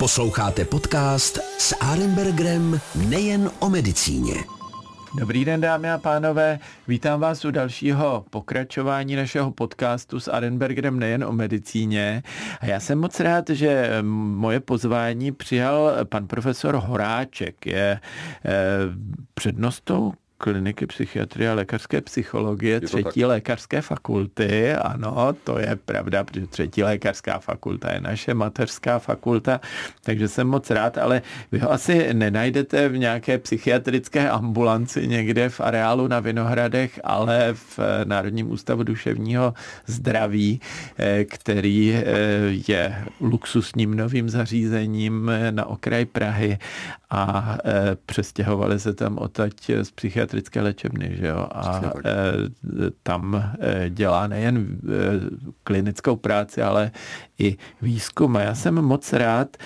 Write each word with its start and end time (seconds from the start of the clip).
Posloucháte 0.00 0.64
podcast 0.64 1.38
s 1.58 1.76
Arenbergerem 1.80 2.80
nejen 3.08 3.50
o 3.58 3.70
medicíně. 3.70 4.34
Dobrý 5.18 5.44
den, 5.44 5.60
dámy 5.60 5.90
a 5.90 5.98
pánové. 5.98 6.58
Vítám 6.88 7.20
vás 7.20 7.44
u 7.44 7.50
dalšího 7.50 8.24
pokračování 8.30 9.16
našeho 9.16 9.50
podcastu 9.50 10.20
s 10.20 10.28
Arenbergerem 10.28 10.98
nejen 10.98 11.24
o 11.24 11.32
medicíně. 11.32 12.22
A 12.60 12.66
já 12.66 12.80
jsem 12.80 12.98
moc 12.98 13.20
rád, 13.20 13.50
že 13.50 13.98
moje 14.02 14.60
pozvání 14.60 15.32
přijal 15.32 15.92
pan 16.04 16.26
profesor 16.26 16.74
Horáček. 16.74 17.66
Je 17.66 18.00
eh, 18.44 18.50
přednostou 19.34 20.12
kliniky 20.40 20.86
psychiatrie 20.86 21.50
a 21.50 21.54
lékařské 21.54 22.00
psychologie 22.00 22.80
třetí 22.80 23.20
tak. 23.20 23.28
lékařské 23.28 23.82
fakulty. 23.82 24.72
Ano, 24.72 25.36
to 25.44 25.58
je 25.58 25.76
pravda, 25.84 26.24
protože 26.24 26.46
třetí 26.46 26.82
lékařská 26.82 27.38
fakulta 27.38 27.92
je 27.92 28.00
naše 28.00 28.34
mateřská 28.34 28.98
fakulta, 28.98 29.60
takže 30.02 30.28
jsem 30.28 30.48
moc 30.48 30.70
rád, 30.70 30.98
ale 30.98 31.22
vy 31.52 31.58
ho 31.58 31.72
asi 31.72 32.14
nenajdete 32.14 32.88
v 32.88 32.98
nějaké 32.98 33.38
psychiatrické 33.38 34.30
ambulanci 34.30 35.08
někde 35.08 35.48
v 35.48 35.60
areálu 35.60 36.08
na 36.08 36.20
Vinohradech, 36.20 37.00
ale 37.04 37.52
v 37.52 37.78
Národním 38.04 38.50
ústavu 38.50 38.82
duševního 38.82 39.54
zdraví, 39.86 40.60
eh, 40.98 41.24
který 41.24 41.92
eh, 41.94 42.04
je 42.68 43.04
luxusním 43.20 43.94
novým 43.94 44.28
zařízením 44.28 45.30
na 45.50 45.66
okraj 45.66 46.04
Prahy 46.04 46.58
a 47.10 47.58
eh, 47.64 47.96
přestěhovali 48.06 48.80
se 48.80 48.94
tam 48.94 49.18
odtať 49.18 49.52
z 49.82 49.90
psychiatrické 49.90 50.29
psychiatrické 50.30 50.60
léčebny, 50.60 51.16
že 51.16 51.26
jo? 51.26 51.46
A 51.52 51.80
e, 52.04 52.12
tam 53.02 53.34
e, 53.34 53.90
dělá 53.90 54.26
nejen 54.26 54.56
e, 54.56 54.86
klinickou 55.64 56.16
práci, 56.16 56.62
ale 56.62 56.90
i 57.38 57.56
výzkum. 57.82 58.36
A 58.36 58.40
já 58.40 58.54
jsem 58.54 58.74
moc 58.74 59.12
rád, 59.12 59.56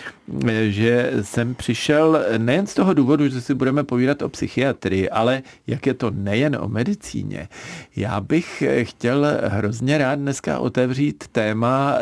že 0.69 1.13
jsem 1.23 1.55
přišel 1.55 2.25
nejen 2.39 2.67
z 2.67 2.75
toho 2.75 2.95
důvodu, 2.95 3.29
že 3.29 3.41
si 3.41 3.55
budeme 3.55 3.85
povídat 3.85 4.23
o 4.23 4.29
psychiatrii, 4.29 5.11
ale 5.11 5.43
jak 5.67 5.87
je 5.87 5.95
to 5.95 6.11
nejen 6.11 6.57
o 6.61 6.69
medicíně. 6.69 7.49
Já 7.97 8.21
bych 8.21 8.63
chtěl 8.83 9.27
hrozně 9.45 9.99
rád 9.99 10.15
dneska 10.15 10.59
otevřít 10.59 11.25
téma, 11.33 11.99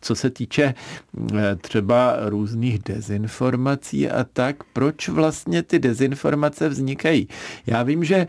co 0.00 0.14
se 0.14 0.30
týče 0.30 0.74
třeba 1.60 2.16
různých 2.20 2.78
dezinformací 2.78 4.10
a 4.10 4.24
tak, 4.24 4.56
proč 4.72 5.08
vlastně 5.08 5.62
ty 5.62 5.78
dezinformace 5.78 6.68
vznikají. 6.68 7.28
Já 7.66 7.82
vím, 7.86 8.04
že 8.04 8.26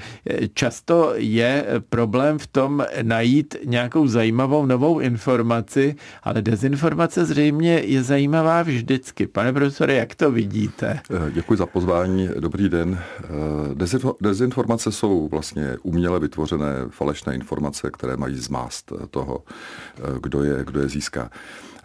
často 0.53 1.13
je 1.15 1.65
problém 1.89 2.39
v 2.39 2.47
tom 2.47 2.85
najít 3.01 3.55
nějakou 3.65 4.07
zajímavou 4.07 4.65
novou 4.65 4.99
informaci, 4.99 5.95
ale 6.23 6.41
dezinformace 6.41 7.25
zřejmě 7.25 7.73
je 7.73 8.03
zajímavá 8.03 8.61
vždycky. 8.61 9.27
Pane 9.27 9.53
profesore, 9.53 9.93
jak 9.93 10.15
to 10.15 10.31
vidíte? 10.31 10.99
Děkuji 11.31 11.55
za 11.55 11.65
pozvání. 11.65 12.29
Dobrý 12.39 12.69
den. 12.69 12.99
Dezinformace 14.21 14.91
jsou 14.91 15.27
vlastně 15.27 15.77
uměle 15.83 16.19
vytvořené 16.19 16.75
falešné 16.89 17.35
informace, 17.35 17.89
které 17.91 18.17
mají 18.17 18.35
zmást 18.35 18.93
toho, 19.09 19.43
kdo 20.21 20.43
je, 20.43 20.63
kdo 20.63 20.81
je 20.81 20.89
získá. 20.89 21.29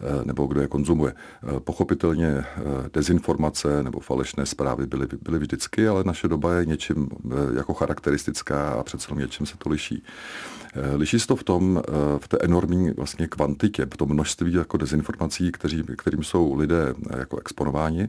Eh, 0.02 0.24
nebo 0.24 0.46
kdo 0.46 0.60
je 0.60 0.68
konzumuje. 0.68 1.12
Eh, 1.12 1.60
pochopitelně 1.60 2.26
eh, 2.26 2.44
dezinformace 2.92 3.82
nebo 3.82 4.00
falešné 4.00 4.46
zprávy 4.46 4.86
byly, 4.86 5.06
byly 5.22 5.38
vždycky, 5.38 5.88
ale 5.88 6.04
naše 6.04 6.28
doba 6.28 6.54
je 6.54 6.66
něčím 6.66 7.08
jako 7.56 7.74
charakteristická 7.74 8.72
a 8.72 8.82
přece 8.82 9.14
něčím 9.14 9.46
se 9.46 9.56
to 9.58 9.68
liší. 9.68 10.02
Liší 10.96 11.20
se 11.20 11.26
to 11.26 11.36
v 11.36 11.44
tom, 11.44 11.82
v 12.18 12.28
té 12.28 12.38
enormní 12.40 12.90
vlastně 12.90 13.28
kvantitě, 13.28 13.86
v 13.86 13.96
tom 13.96 14.08
množství 14.08 14.52
jako 14.52 14.76
dezinformací, 14.76 15.52
kteří, 15.52 15.84
kterým 15.98 16.24
jsou 16.24 16.54
lidé 16.54 16.94
jako 17.18 17.38
exponováni. 17.38 18.08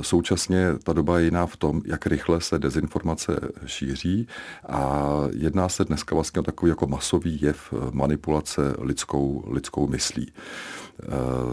Současně 0.00 0.66
ta 0.84 0.92
doba 0.92 1.18
je 1.18 1.24
jiná 1.24 1.46
v 1.46 1.56
tom, 1.56 1.82
jak 1.84 2.06
rychle 2.06 2.40
se 2.40 2.58
dezinformace 2.58 3.40
šíří 3.66 4.28
a 4.68 5.10
jedná 5.32 5.68
se 5.68 5.84
dneska 5.84 6.14
vlastně 6.14 6.40
o 6.40 6.44
takový 6.44 6.70
jako 6.70 6.86
masový 6.86 7.42
jev 7.42 7.74
manipulace 7.92 8.74
lidskou, 8.78 9.44
lidskou 9.50 9.86
myslí. 9.86 10.32
Eh, 11.02 11.08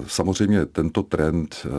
samozřejmě 0.08 0.66
tento 0.66 1.04
trend 1.04 1.56
eh, 1.66 1.70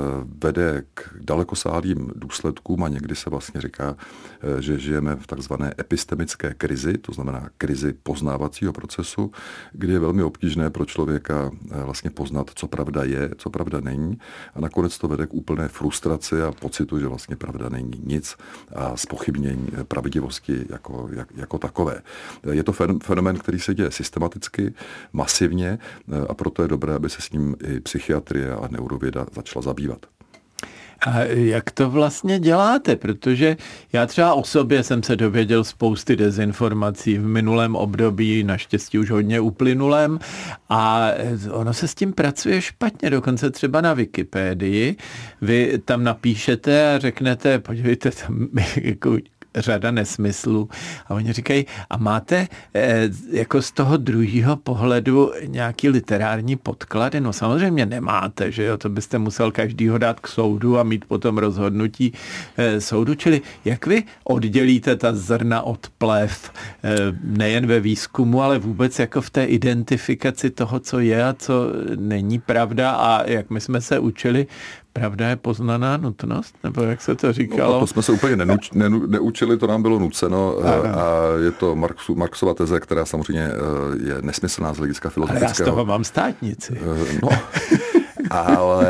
vede 0.44 0.84
k 0.94 1.14
dalekosáhlým 1.20 2.10
důsledkům 2.14 2.84
a 2.84 2.88
někdy 2.88 3.16
se 3.16 3.30
vlastně 3.30 3.60
říká, 3.60 3.96
eh, 4.40 4.62
že 4.62 4.78
žijeme 4.78 5.16
v 5.16 5.26
takzvané 5.26 5.74
epistemické 5.80 6.54
krizi, 6.54 6.98
to 6.98 7.12
znamená 7.12 7.50
krizi 7.58 7.94
poznávacího 8.02 8.72
procesu, 8.72 9.32
kdy 9.72 9.92
je 9.92 9.98
velmi 9.98 10.22
obtížné 10.22 10.70
pro 10.70 10.84
člověka 10.84 11.50
vlastně 11.70 12.10
poznat, 12.10 12.50
co 12.54 12.68
pravda 12.68 13.04
je, 13.04 13.30
co 13.38 13.50
pravda 13.50 13.80
není 13.80 14.18
a 14.54 14.60
nakonec 14.60 14.98
to 14.98 15.08
vede 15.08 15.26
k 15.26 15.34
úplné 15.34 15.68
frustraci 15.68 16.42
a 16.42 16.52
pocitu, 16.52 16.98
že 16.98 17.06
vlastně 17.06 17.36
pravda 17.36 17.68
není 17.68 18.02
nic 18.04 18.36
a 18.74 18.96
spochybnění 18.96 19.68
pravdivosti 19.88 20.66
jako, 20.70 21.08
jak, 21.12 21.28
jako 21.36 21.58
takové. 21.58 22.02
Je 22.50 22.64
to 22.64 22.72
fenomen, 23.02 23.38
který 23.38 23.58
se 23.58 23.74
děje 23.74 23.90
systematicky, 23.90 24.74
masivně 25.12 25.78
a 26.28 26.34
proto 26.34 26.62
je 26.62 26.68
dobré, 26.68 26.94
aby 26.94 27.10
se 27.10 27.22
s 27.22 27.30
ním 27.30 27.55
i 27.64 27.80
psychiatrie 27.80 28.52
a 28.52 28.68
neurověda 28.70 29.26
začala 29.34 29.62
zabývat. 29.62 30.06
A 31.06 31.20
jak 31.24 31.70
to 31.70 31.90
vlastně 31.90 32.38
děláte? 32.38 32.96
Protože 32.96 33.56
já 33.92 34.06
třeba 34.06 34.34
o 34.34 34.44
sobě 34.44 34.82
jsem 34.82 35.02
se 35.02 35.16
dověděl 35.16 35.64
spousty 35.64 36.16
dezinformací 36.16 37.18
v 37.18 37.26
minulém 37.26 37.76
období, 37.76 38.44
naštěstí 38.44 38.98
už 38.98 39.10
hodně 39.10 39.40
uplynulém 39.40 40.18
a 40.68 41.08
ono 41.50 41.74
se 41.74 41.88
s 41.88 41.94
tím 41.94 42.12
pracuje 42.12 42.62
špatně, 42.62 43.10
dokonce 43.10 43.50
třeba 43.50 43.80
na 43.80 43.94
Wikipedii. 43.94 44.96
Vy 45.42 45.78
tam 45.84 46.04
napíšete 46.04 46.94
a 46.94 46.98
řeknete, 46.98 47.58
podívejte, 47.58 48.10
tam 48.10 48.48
jako 48.76 49.16
řada 49.56 49.90
nesmyslů. 49.90 50.68
A 51.06 51.14
oni 51.14 51.32
říkají, 51.32 51.66
a 51.90 51.96
máte 51.96 52.48
e, 52.74 53.10
jako 53.30 53.62
z 53.62 53.72
toho 53.72 53.96
druhého 53.96 54.56
pohledu 54.56 55.32
nějaký 55.46 55.88
literární 55.88 56.56
podklady? 56.56 57.20
No 57.20 57.32
samozřejmě 57.32 57.86
nemáte, 57.86 58.52
že 58.52 58.64
jo, 58.64 58.76
to 58.76 58.88
byste 58.88 59.18
musel 59.18 59.50
každýho 59.50 59.98
dát 59.98 60.20
k 60.20 60.28
soudu 60.28 60.78
a 60.78 60.82
mít 60.82 61.04
potom 61.04 61.38
rozhodnutí 61.38 62.12
e, 62.56 62.80
soudu. 62.80 63.14
Čili 63.14 63.40
jak 63.64 63.86
vy 63.86 64.04
oddělíte 64.24 64.96
ta 64.96 65.12
zrna 65.12 65.62
od 65.62 65.86
plev, 65.98 66.50
e, 66.84 66.96
nejen 67.22 67.66
ve 67.66 67.80
výzkumu, 67.80 68.42
ale 68.42 68.58
vůbec 68.58 68.98
jako 68.98 69.20
v 69.20 69.30
té 69.30 69.44
identifikaci 69.44 70.50
toho, 70.50 70.80
co 70.80 71.00
je 71.00 71.24
a 71.24 71.34
co 71.34 71.54
není 71.96 72.38
pravda 72.38 72.90
a 72.90 73.30
jak 73.30 73.50
my 73.50 73.60
jsme 73.60 73.80
se 73.80 73.98
učili 73.98 74.46
Pravda 74.98 75.28
je 75.28 75.36
poznaná 75.36 75.96
nutnost? 75.96 76.54
Nebo 76.64 76.82
jak 76.82 77.00
se 77.00 77.14
to 77.14 77.32
říkalo? 77.32 77.74
No, 77.74 77.80
to 77.80 77.86
jsme 77.86 78.02
se 78.02 78.12
úplně 78.12 78.36
nenuč, 78.36 78.70
nenu, 78.70 79.06
neučili, 79.06 79.56
to 79.56 79.66
nám 79.66 79.82
bylo 79.82 79.98
nuceno 79.98 80.56
a, 80.58 80.70
eh, 80.84 80.90
a 80.92 81.04
je 81.44 81.50
to 81.50 81.76
Marxu, 81.76 82.14
Marxova 82.14 82.54
teze, 82.54 82.80
která 82.80 83.04
samozřejmě 83.04 83.50
eh, 83.50 84.08
je 84.08 84.22
nesmyslná 84.22 84.74
z 84.74 84.78
hlediska 84.78 85.10
filozofického. 85.10 85.48
Ale 85.48 85.60
já 85.60 85.64
z 85.64 85.70
toho 85.70 85.84
mám 85.84 86.04
státnici. 86.04 86.80
Eh, 86.80 87.18
no, 87.22 87.28
ale 88.30 88.86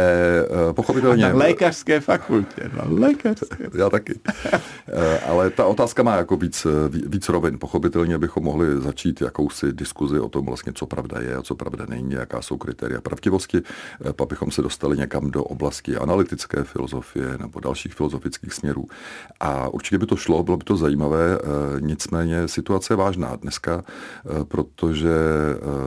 eh, 0.71 0.73
pochopitelně... 0.73 1.23
Na 1.23 1.35
lékařské 1.35 2.01
fakultě, 2.01 2.71
na 2.77 2.83
lékařské. 2.87 3.69
Já 3.79 3.91
taky. 3.91 4.21
Eh, 4.89 5.19
ale 5.19 5.51
ta 5.51 5.67
otázka 5.67 6.03
má 6.03 6.17
jako 6.17 6.37
víc, 6.37 6.67
eh, 6.67 6.89
víc 6.89 7.29
rovin. 7.29 7.59
Pochopitelně 7.59 8.19
bychom 8.19 8.45
mohli 8.45 8.81
začít 8.81 9.21
jakousi 9.21 9.73
diskuzi 9.73 10.21
o 10.21 10.29
tom 10.29 10.47
vlastně, 10.47 10.73
co 10.73 10.87
pravda 10.87 11.21
je 11.21 11.37
a 11.37 11.43
co 11.43 11.55
pravda 11.55 11.87
není, 11.89 12.13
jaká 12.13 12.43
jsou 12.43 12.57
kritéria 12.57 13.01
pravdivosti. 13.01 13.63
Pak 14.13 14.29
bychom 14.29 14.51
se 14.51 14.63
dostali 14.63 14.97
někam 14.97 15.31
do 15.31 15.45
oblasti 15.45 15.97
analytické 15.97 16.65
filozofie 16.65 17.39
nebo 17.39 17.61
dalších 17.61 17.95
filozofických 17.95 18.53
směrů. 18.53 18.85
A 19.41 19.69
určitě 19.69 19.99
by 19.99 20.07
to 20.07 20.17
šlo, 20.17 20.43
bylo 20.43 20.57
by 20.57 20.65
to 20.65 20.77
zajímavé, 20.77 21.39
nicméně 21.81 22.49
situace 22.49 22.93
je 22.93 22.97
vážná 22.97 23.37
dneska, 23.37 23.85
protože 24.49 25.15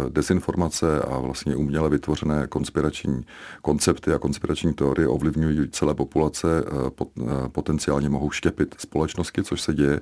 dezinformace 0.09 1.01
a 1.01 1.19
vlastně 1.19 1.55
uměle 1.55 1.89
vytvořené 1.89 2.47
konspirační 2.47 3.25
koncepty 3.61 4.13
a 4.13 4.19
konspirační 4.19 4.73
teorie 4.73 5.07
ovlivňují 5.07 5.69
celé 5.71 5.93
populace, 5.93 6.47
eh, 6.67 7.05
eh, 7.21 7.23
potenciálně 7.47 8.09
mohou 8.09 8.31
štěpit 8.31 8.75
společnosti, 8.77 9.43
což 9.43 9.61
se 9.61 9.73
děje. 9.73 9.99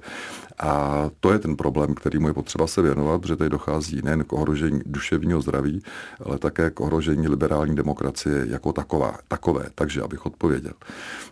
A 0.59 1.03
to 1.19 1.31
je 1.31 1.39
ten 1.39 1.55
problém, 1.55 1.95
kterýmu 1.95 2.27
je 2.27 2.33
potřeba 2.33 2.67
se 2.67 2.81
věnovat, 2.81 3.21
protože 3.21 3.35
tady 3.35 3.49
dochází 3.49 4.01
nejen 4.03 4.23
k 4.23 4.33
ohrožení 4.33 4.81
duševního 4.85 5.41
zdraví, 5.41 5.81
ale 6.25 6.37
také 6.37 6.69
k 6.69 6.79
ohrožení 6.79 7.27
liberální 7.27 7.75
demokracie 7.75 8.45
jako 8.49 8.73
taková, 8.73 9.17
takové. 9.27 9.65
Takže, 9.75 10.01
abych 10.01 10.25
odpověděl. 10.25 10.73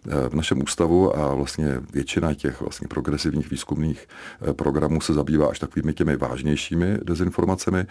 Eh, 0.08 0.30
v 0.30 0.34
našem 0.34 0.62
ústavu 0.62 1.18
a 1.18 1.34
vlastně 1.34 1.82
většina 1.94 2.34
těch 2.34 2.62
vlastně 2.62 2.88
progresivních 2.88 3.52
výzkumných 3.52 4.08
programů 4.52 5.02
se 5.02 5.14
zabývá 5.14 5.48
až 5.48 5.60
takovými 5.60 5.94
těmi 5.94 6.18
vážnějšími 6.18 6.98
dezinformacemi, 7.04 7.86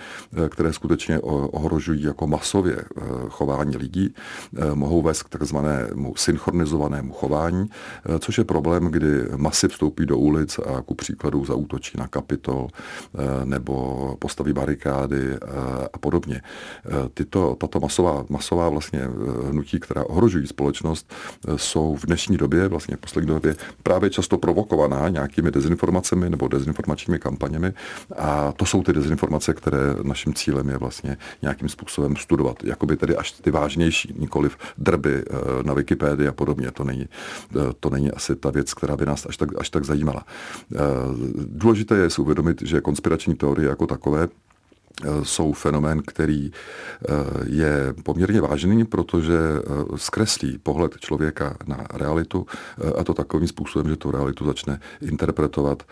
které 0.49 0.72
skutečně 0.72 1.20
ohrožují 1.20 2.02
jako 2.02 2.26
masově 2.26 2.76
chování 3.28 3.76
lidí, 3.76 3.94
Eh, 3.96 4.75
mohou 4.75 5.02
vést 5.02 5.23
k 5.23 5.29
takzvanému 5.29 6.17
synchronizovanému 6.17 7.12
chování, 7.12 7.69
což 8.19 8.38
je 8.38 8.44
problém, 8.44 8.85
kdy 8.85 9.25
masy 9.37 9.69
vstoupí 9.69 10.06
do 10.06 10.19
ulic 10.19 10.58
a 10.58 10.82
ku 10.82 10.94
příkladu 10.94 11.44
zautočí 11.44 11.99
na 11.99 12.06
kapitol 12.08 12.69
nebo 13.44 14.17
postaví 14.19 14.52
barikády 14.52 15.37
a 15.93 15.99
podobně. 15.99 16.43
Tyto, 17.14 17.56
tato 17.61 17.81
masová, 17.81 18.25
masová 18.29 18.69
vlastně 18.69 19.00
hnutí, 19.50 19.81
která 19.81 20.05
ohrožují 20.05 20.47
společnost, 20.47 21.12
jsou 21.56 21.97
v 21.97 22.06
dnešní 22.06 22.37
době, 22.37 22.69
vlastně 22.69 22.97
v 22.97 23.00
poslední 23.00 23.29
době, 23.29 23.56
právě 23.82 24.11
často 24.11 24.38
provokovaná 24.38 25.08
nějakými 25.08 25.50
dezinformacemi 25.50 26.31
nebo 26.31 26.49
dezinformačními 26.49 27.19
kampaněmi. 27.19 27.73
A 28.17 28.52
to 28.52 28.67
jsou 28.67 28.82
ty 28.82 28.93
dezinformace, 28.93 29.55
které 29.55 29.79
naším 30.02 30.35
cílem 30.35 30.69
je 30.69 30.79
vlastně 30.79 31.17
nějakým 31.43 31.69
způsobem 31.69 32.17
studovat. 32.17 32.64
Jakoby 32.64 32.97
tedy 32.97 33.17
až 33.17 33.32
ty 33.32 33.50
vážnější, 33.84 34.14
nikoliv 34.19 34.56
drby 34.78 35.14
eh, 35.14 35.62
na 35.62 35.75
Wikipedii 35.75 36.28
a 36.28 36.32
podobně. 36.32 36.70
To 36.70 36.84
není, 36.84 37.06
eh, 37.56 37.72
to 37.81 37.90
není 37.90 38.10
asi 38.10 38.36
ta 38.36 38.50
věc, 38.50 38.75
která 38.75 38.96
by 38.96 39.06
nás 39.06 39.26
až 39.26 39.36
tak, 39.36 39.48
až 39.58 39.70
tak 39.70 39.84
zajímala. 39.84 40.25
Eh, 40.75 40.78
důležité 41.44 41.96
je 41.96 42.10
si 42.10 42.20
uvědomit, 42.20 42.62
že 42.62 42.81
konspirační 42.81 43.34
teorie 43.34 43.69
jako 43.69 43.86
takové 43.86 44.28
jsou 45.23 45.52
fenomén, 45.52 46.02
který 46.06 46.50
eh, 46.52 47.14
je 47.46 47.94
poměrně 48.02 48.41
vážný, 48.41 48.85
protože 48.85 49.38
eh, 49.38 49.62
zkreslí 49.96 50.58
pohled 50.58 50.93
člověka 51.00 51.56
na 51.67 51.87
realitu 51.94 52.46
a 52.99 53.05
to 53.05 53.14
takovým 53.14 53.49
způsobem, 53.49 53.88
že 53.88 53.96
tu 53.96 54.11
realitu 54.11 54.46
začne 54.46 54.81
interpretovat 55.00 55.82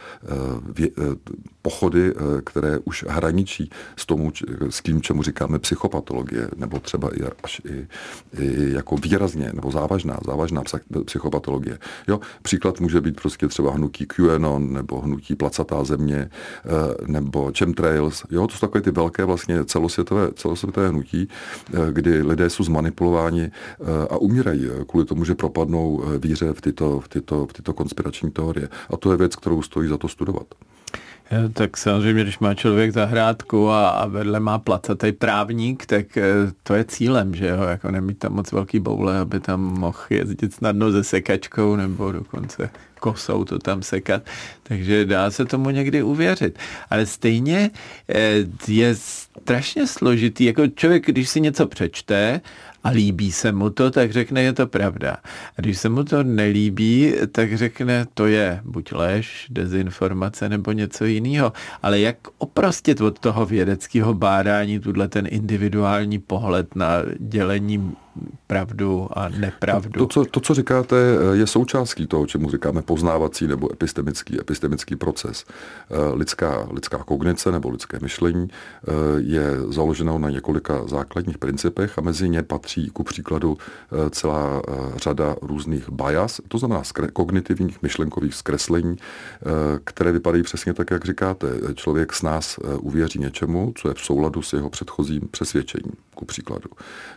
pochody, 1.62 2.14
které 2.44 2.78
už 2.78 3.04
hraničí 3.08 3.70
s, 3.96 4.06
tomu, 4.06 4.32
s 4.70 4.82
tím, 4.82 5.02
čemu 5.02 5.22
říkáme 5.22 5.58
psychopatologie, 5.58 6.48
nebo 6.56 6.78
třeba 6.78 7.08
i 7.16 7.22
až 7.42 7.60
i, 7.64 7.86
i 8.38 8.72
jako 8.72 8.96
výrazně, 8.96 9.50
nebo 9.54 9.70
závažná, 9.70 10.18
závažná 10.26 10.62
psychopatologie. 11.04 11.78
Jo, 12.08 12.20
příklad 12.42 12.80
může 12.80 13.00
být 13.00 13.20
prostě 13.20 13.48
třeba 13.48 13.72
hnutí 13.72 14.06
QAnon, 14.06 14.72
nebo 14.72 15.00
hnutí 15.00 15.34
Placatá 15.34 15.84
země, 15.84 16.30
nebo 17.06 17.52
chemtrails. 17.58 18.24
Jo, 18.30 18.46
to 18.46 18.54
jsou 18.54 18.66
takové 18.66 18.80
ty 18.80 18.91
velké 18.92 19.24
vlastně 19.24 19.64
celosvětové, 19.64 20.30
celosvětové 20.34 20.88
hnutí, 20.88 21.28
eh, 21.28 21.92
kdy 21.92 22.22
lidé 22.22 22.50
jsou 22.50 22.64
zmanipulováni 22.64 23.42
eh, 23.42 24.08
a 24.10 24.16
umírají 24.16 24.66
eh, 24.66 24.84
kvůli 24.84 25.04
tomu, 25.06 25.24
že 25.24 25.34
propadnou 25.34 26.04
víře 26.18 26.52
v 26.52 26.60
tyto, 26.60 27.00
v 27.00 27.08
tyto, 27.08 27.46
v 27.46 27.52
tyto 27.52 27.72
konspirační 27.72 28.30
teorie. 28.30 28.68
A 28.90 28.96
to 28.96 29.10
je 29.12 29.16
věc, 29.18 29.36
kterou 29.36 29.62
stojí 29.62 29.88
za 29.88 29.98
to 29.98 30.08
studovat. 30.08 30.46
Tak 31.52 31.76
samozřejmě, 31.76 32.22
když 32.22 32.38
má 32.38 32.54
člověk 32.54 32.92
zahrádku 32.92 33.70
a, 33.70 33.88
a 33.88 34.06
vedle 34.06 34.40
má 34.40 34.58
placatý 34.58 35.12
právník, 35.12 35.86
tak 35.86 36.06
to 36.62 36.74
je 36.74 36.84
cílem, 36.84 37.34
že 37.34 37.48
jo, 37.48 37.62
jako 37.62 37.90
nemít 37.90 38.18
tam 38.18 38.32
moc 38.32 38.52
velký 38.52 38.80
boule, 38.80 39.18
aby 39.18 39.40
tam 39.40 39.60
mohl 39.60 39.98
jezdit 40.10 40.54
snadno 40.54 40.92
se 40.92 41.04
sekačkou 41.04 41.76
nebo 41.76 42.12
dokonce 42.12 42.70
kosou 43.02 43.44
to 43.44 43.58
tam 43.58 43.82
sekat, 43.82 44.22
takže 44.62 45.04
dá 45.04 45.30
se 45.30 45.44
tomu 45.44 45.70
někdy 45.70 46.02
uvěřit. 46.02 46.58
Ale 46.90 47.06
stejně 47.06 47.70
eh, 48.08 48.46
je 48.68 48.94
strašně 48.94 49.86
složitý, 49.86 50.44
jako 50.44 50.66
člověk, 50.66 51.06
když 51.06 51.28
si 51.28 51.40
něco 51.40 51.66
přečte 51.66 52.40
a 52.84 52.88
líbí 52.90 53.32
se 53.32 53.52
mu 53.52 53.70
to, 53.70 53.90
tak 53.90 54.12
řekne, 54.12 54.42
je 54.42 54.52
to 54.52 54.66
pravda. 54.66 55.16
A 55.58 55.60
když 55.60 55.78
se 55.78 55.88
mu 55.88 56.04
to 56.04 56.22
nelíbí, 56.22 57.14
tak 57.32 57.56
řekne, 57.56 58.06
to 58.14 58.26
je 58.26 58.60
buď 58.64 58.92
lež, 58.92 59.46
dezinformace 59.50 60.48
nebo 60.48 60.72
něco 60.72 61.04
jiného. 61.04 61.52
Ale 61.82 62.00
jak 62.00 62.16
oprostit 62.38 63.00
od 63.00 63.18
toho 63.18 63.46
vědeckého 63.46 64.14
bádání 64.14 64.80
tuhle 64.80 65.08
ten 65.08 65.26
individuální 65.30 66.18
pohled 66.18 66.76
na 66.76 66.88
dělení 67.18 67.94
pravdu 68.46 69.08
a 69.12 69.28
nepravdu. 69.28 70.00
To, 70.00 70.06
co, 70.06 70.24
to, 70.24 70.40
co 70.40 70.54
říkáte, 70.54 70.96
je 71.32 71.46
součástí 71.46 72.06
toho, 72.06 72.26
čemu 72.26 72.50
říkáme 72.50 72.82
poznávací 72.82 73.46
nebo 73.46 73.72
epistemický, 73.72 74.40
epistemický 74.40 74.96
proces. 74.96 75.44
Eh, 75.90 76.14
lidská, 76.14 76.68
lidská 76.70 76.98
kognice 76.98 77.52
nebo 77.52 77.70
lidské 77.70 77.98
myšlení 78.02 78.48
eh, 78.50 78.92
je 79.16 79.44
založeno 79.68 80.18
na 80.18 80.30
několika 80.30 80.86
základních 80.86 81.38
principech 81.38 81.98
a 81.98 82.00
mezi 82.00 82.28
ně 82.28 82.42
patří 82.42 82.90
ku 82.90 83.04
příkladu 83.04 83.58
eh, 83.58 84.10
celá 84.10 84.62
řada 84.96 85.36
různých 85.42 85.90
bias, 85.90 86.40
to 86.48 86.58
znamená 86.58 86.84
skre, 86.84 87.08
kognitivních 87.08 87.82
myšlenkových 87.82 88.34
zkreslení, 88.34 88.96
které 89.84 90.12
vypadají 90.12 90.42
přesně 90.42 90.74
tak, 90.74 90.90
jak 90.90 91.04
říkáte. 91.04 91.48
Člověk 91.74 92.12
s 92.12 92.22
nás 92.22 92.58
uvěří 92.80 93.18
něčemu, 93.18 93.72
co 93.76 93.88
je 93.88 93.94
v 93.94 94.00
souladu 94.00 94.42
s 94.42 94.52
jeho 94.52 94.70
předchozím 94.70 95.28
přesvědčením, 95.30 95.92
ku 96.14 96.24
příkladu. 96.24 96.70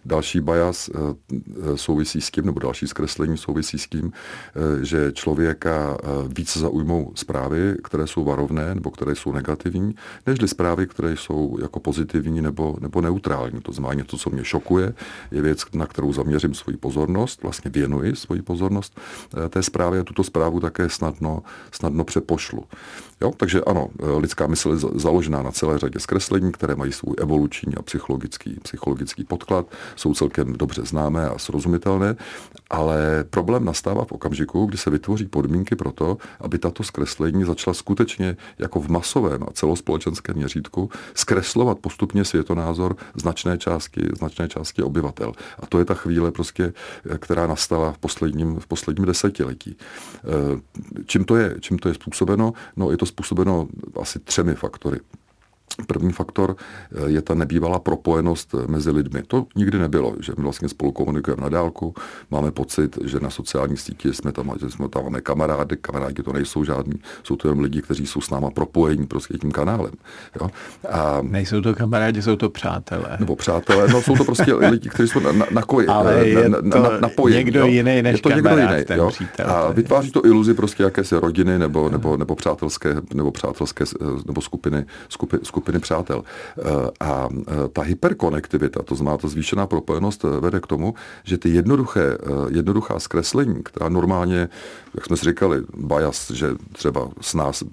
Další 0.05 0.39
bias 0.39 0.84
Eh, 0.93 1.77
souvisí 1.77 2.21
s 2.21 2.31
tím, 2.31 2.45
nebo 2.45 2.59
další 2.59 2.87
zkreslení 2.87 3.37
souvisí 3.37 3.79
s 3.79 3.87
tím, 3.87 4.11
eh, 4.11 4.85
že 4.85 5.11
člověka 5.11 5.97
eh, 6.03 6.07
víc 6.37 6.57
zaujmou 6.57 7.11
zprávy, 7.15 7.75
které 7.83 8.07
jsou 8.07 8.23
varovné 8.23 8.75
nebo 8.75 8.91
které 8.91 9.15
jsou 9.15 9.31
negativní, 9.31 9.95
nežli 10.27 10.47
zprávy, 10.47 10.87
které 10.87 11.17
jsou 11.17 11.57
jako 11.61 11.79
pozitivní 11.79 12.41
nebo, 12.41 12.77
nebo 12.81 13.01
neutrální. 13.01 13.61
To 13.61 13.71
znamená 13.71 13.93
něco, 13.93 14.17
co 14.17 14.29
mě 14.29 14.43
šokuje, 14.43 14.93
je 15.31 15.41
věc, 15.41 15.65
na 15.73 15.85
kterou 15.85 16.13
zaměřím 16.13 16.53
svoji 16.53 16.77
pozornost, 16.77 17.43
vlastně 17.43 17.71
věnuji 17.71 18.15
svoji 18.15 18.41
pozornost 18.41 18.99
té 19.49 19.63
zprávě 19.63 19.99
a 19.99 20.03
tuto 20.03 20.23
zprávu 20.23 20.59
také 20.59 20.89
snadno, 20.89 21.43
snadno 21.71 22.03
přepošlu. 22.03 22.63
Jo? 23.21 23.31
Takže 23.37 23.61
ano, 23.61 23.89
lidská 24.17 24.47
mysl 24.47 24.69
je 24.69 24.77
založená 24.99 25.43
na 25.43 25.51
celé 25.51 25.77
řadě 25.77 25.99
zkreslení, 25.99 26.51
které 26.51 26.75
mají 26.75 26.91
svůj 26.91 27.15
evoluční 27.19 27.75
a 27.75 27.81
psychologický, 27.81 28.59
psychologický 28.63 29.23
podklad, 29.23 29.65
jsou 29.95 30.13
celkem 30.13 30.53
dobře 30.53 30.81
známé 30.85 31.29
a 31.29 31.37
srozumitelné, 31.37 32.15
ale 32.69 33.25
problém 33.29 33.65
nastává 33.65 34.05
v 34.05 34.11
okamžiku, 34.11 34.65
kdy 34.65 34.77
se 34.77 34.89
vytvoří 34.89 35.25
podmínky 35.25 35.75
pro 35.75 35.91
to, 35.91 36.17
aby 36.39 36.57
tato 36.57 36.83
zkreslení 36.83 37.43
začala 37.43 37.73
skutečně 37.73 38.37
jako 38.59 38.79
v 38.79 38.89
masovém 38.89 39.43
a 39.43 39.51
celospolečenském 39.53 40.35
měřítku 40.35 40.89
zkreslovat 41.13 41.79
postupně 41.79 42.25
světonázor 42.25 42.95
značné 43.15 43.57
části, 43.57 44.01
značné 44.17 44.47
části 44.47 44.83
obyvatel. 44.83 45.33
A 45.59 45.65
to 45.65 45.79
je 45.79 45.85
ta 45.85 45.93
chvíle, 45.93 46.31
prostě, 46.31 46.73
která 47.17 47.47
nastala 47.47 47.91
v 47.91 47.97
posledním, 47.97 48.59
v 48.59 48.67
posledním 48.67 49.05
desetiletí. 49.05 49.77
E, 49.77 50.61
čím 51.05 51.25
to 51.25 51.35
je, 51.35 51.55
čím 51.59 51.79
to 51.79 51.87
je 51.87 51.93
způsobeno? 51.93 52.53
No, 52.75 52.91
je 52.91 52.97
to 52.97 53.05
způsobeno 53.15 53.67
asi 54.01 54.19
třemi 54.19 54.55
faktory. 54.55 54.99
První 55.87 56.11
faktor 56.11 56.55
eh, 56.55 57.09
je 57.09 57.21
ta 57.21 57.33
nebývalá 57.33 57.79
propojenost 57.79 58.55
eh, 58.55 58.67
mezi 58.67 58.91
lidmi. 58.91 59.23
To 59.27 59.45
nikdy 59.55 59.79
nebylo, 59.79 60.15
že 60.19 60.33
my 60.37 60.43
vlastně 60.43 60.69
spolu 60.69 60.91
komunikujeme 60.91 61.41
na 61.41 61.49
dálku, 61.49 61.93
máme 62.31 62.51
pocit, 62.51 62.97
že 63.03 63.19
na 63.19 63.29
sociálních 63.29 63.81
sítích 63.81 64.15
jsme 64.15 64.31
tam, 64.31 64.53
že 64.59 64.69
jsme 64.69 64.89
tam 64.89 65.03
máme 65.03 65.21
kamarády, 65.21 65.77
kamarádi 65.77 66.23
to 66.23 66.33
nejsou 66.33 66.63
žádní, 66.63 66.93
jsou 67.23 67.35
to 67.35 67.47
jen 67.47 67.59
lidi, 67.59 67.81
kteří 67.81 68.07
jsou 68.07 68.21
s 68.21 68.29
náma 68.29 68.51
propojení 68.51 69.07
prostě 69.07 69.37
tím 69.37 69.51
kanálem. 69.51 69.91
Jo? 70.41 70.49
A, 70.89 71.19
nejsou 71.21 71.61
to 71.61 71.75
kamarádi, 71.75 72.21
jsou 72.21 72.35
to 72.35 72.49
přátelé. 72.49 73.17
Nebo 73.19 73.35
přátelé, 73.35 73.87
no 73.87 74.01
jsou 74.01 74.15
to 74.15 74.23
prostě 74.23 74.53
lidi, 74.69 74.89
kteří 74.89 75.09
jsou 75.09 75.19
na, 75.19 75.31
na, 75.31 75.45
na, 75.51 75.61
koji, 75.61 75.87
Ale 75.87 76.27
je 76.27 76.49
na, 76.49 76.57
na, 76.61 76.79
na, 76.79 76.99
napojení. 76.99 77.37
někdo 77.37 77.59
jo? 77.59 77.65
jiný 77.65 78.01
než 78.01 78.15
je 78.15 78.21
to 78.21 78.29
kamarád, 78.29 78.57
někdo 78.57 78.73
jiný, 78.73 78.85
ten 78.85 78.97
jo? 78.97 79.09
přítel. 79.09 79.49
A 79.49 79.71
vytváří 79.71 80.11
to 80.11 80.25
iluzi 80.25 80.53
prostě 80.53 80.83
jakési 80.83 81.15
rodiny 81.15 81.59
nebo, 81.59 81.89
nebo, 81.89 82.17
nebo 82.17 82.35
přátelské, 82.35 82.95
nebo 83.13 83.31
přátelské 83.31 83.83
eh, 84.01 84.05
nebo 84.27 84.41
skupiny, 84.41 84.85
skupiny, 85.09 85.39
skupiny 85.43 85.54
přátel. 85.61 86.23
Eh, 86.57 86.63
a 86.99 87.29
eh, 87.31 87.53
ta 87.73 87.81
hyperkonektivita, 87.81 88.83
to 88.83 88.95
znamená 88.95 89.17
ta 89.17 89.27
zvýšená 89.27 89.67
propojenost, 89.67 90.25
eh, 90.25 90.39
vede 90.39 90.59
k 90.59 90.67
tomu, 90.67 90.93
že 91.23 91.37
ty 91.37 91.49
jednoduché, 91.49 92.17
jednoduchá 92.49 92.99
zkreslení, 92.99 93.63
která 93.63 93.89
normálně, 93.89 94.49
jak 94.95 95.05
jsme 95.05 95.17
si 95.17 95.25
říkali, 95.25 95.63
bias, 95.77 96.31
že 96.31 96.47
třeba 96.71 97.09
s 97.21 97.33
nás 97.33 97.63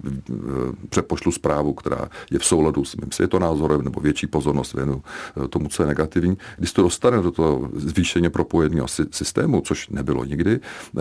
přepošlu 0.89 1.31
zprávu, 1.31 1.73
která 1.73 2.09
je 2.31 2.39
v 2.39 2.45
souladu 2.45 2.85
s 2.85 2.95
mým 2.95 3.11
světonázorem 3.11 3.81
nebo 3.81 4.01
větší 4.01 4.27
pozornost 4.27 4.73
věnu 4.73 5.03
tomu, 5.49 5.67
co 5.69 5.83
je 5.83 5.87
negativní. 5.87 6.37
Když 6.57 6.73
to 6.73 6.81
dostane 6.81 7.21
do 7.21 7.31
toho 7.31 7.69
zvýšeně 7.75 8.29
propojeného 8.29 8.87
systému, 9.11 9.61
což 9.61 9.89
nebylo 9.89 10.25
nikdy, 10.25 10.59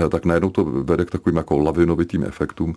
tak 0.08 0.24
najednou 0.24 0.50
to 0.50 0.64
vede 0.64 1.04
k 1.04 1.10
takovým 1.10 1.36
jako 1.36 1.58
lavinovitým 1.58 2.24
efektům, 2.24 2.74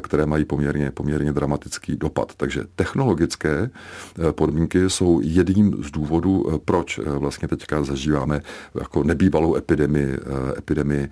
které 0.00 0.26
mají 0.26 0.44
poměrně, 0.44 0.90
poměrně 0.90 1.32
dramatický 1.32 1.96
dopad. 1.96 2.32
Takže 2.36 2.64
technologické 2.76 3.43
Eh, 3.48 4.32
podmínky 4.32 4.90
jsou 4.90 5.20
jedním 5.22 5.84
z 5.84 5.90
důvodů, 5.90 6.46
eh, 6.48 6.58
proč 6.64 6.98
eh, 6.98 7.02
vlastně 7.10 7.48
teďka 7.48 7.82
zažíváme 7.82 8.40
jako 8.74 9.02
nebývalou 9.04 9.56
epidemii, 9.56 10.18
epidemii 10.58 11.08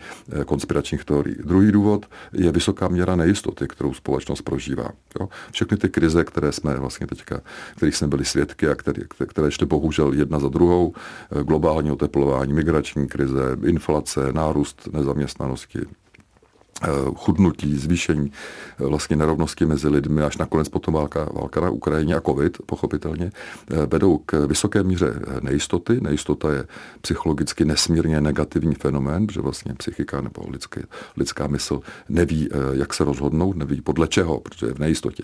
konspiračních 0.46 1.04
teorií. 1.04 1.36
Druhý 1.44 1.72
důvod 1.72 2.06
je 2.32 2.52
vysoká 2.52 2.88
míra 2.88 3.16
nejistoty, 3.16 3.68
kterou 3.68 3.94
společnost 3.94 4.42
prožívá. 4.42 4.90
Jo? 5.20 5.28
Všechny 5.52 5.76
ty 5.76 5.88
krize, 5.88 6.24
které 6.24 6.52
jsme 6.52 6.76
vlastně 6.76 7.06
teďka, 7.06 7.40
kterých 7.76 7.96
jsme 7.96 8.08
byli 8.08 8.24
svědky 8.24 8.68
a 8.68 8.74
které, 8.74 9.02
které 9.28 9.50
šly 9.50 9.66
bohužel 9.66 10.12
jedna 10.12 10.38
za 10.38 10.48
druhou, 10.48 10.94
globální 11.42 11.90
oteplování, 11.90 12.52
migrační 12.52 13.08
krize, 13.08 13.56
inflace, 13.64 14.32
nárůst 14.32 14.88
nezaměstnanosti, 14.92 15.80
chudnutí, 17.16 17.76
zvýšení 17.76 18.32
eh, 18.80 18.86
vlastně 18.86 19.16
nerovnosti 19.16 19.66
mezi 19.66 19.88
lidmi, 19.88 20.22
až 20.22 20.36
nakonec 20.36 20.68
potom 20.68 20.94
válka, 20.94 21.28
válka 21.32 21.60
na 21.60 21.70
Ukrajině 21.70 22.14
a 22.14 22.20
covid, 22.20 22.58
pochopitelně, 22.66 23.30
eh, 23.70 23.86
vedou 23.86 24.18
k 24.18 24.46
vysoké 24.46 24.82
míře 24.82 25.14
nejistoty. 25.40 26.00
Nejistota 26.00 26.52
je 26.52 26.64
psychologicky 27.00 27.64
nesmírně 27.64 28.20
negativní 28.20 28.74
fenomén, 28.74 29.26
že 29.32 29.40
vlastně 29.40 29.74
psychika 29.74 30.20
nebo 30.20 30.42
lidské, 30.48 30.82
lidská 31.16 31.46
mysl 31.46 31.80
neví, 32.08 32.48
jak 32.72 32.94
se 32.94 33.04
rozhodnout, 33.04 33.56
neví 33.56 33.80
podle 33.80 34.08
čeho, 34.08 34.40
protože 34.40 34.66
je 34.66 34.74
v 34.74 34.78
nejistotě. 34.78 35.22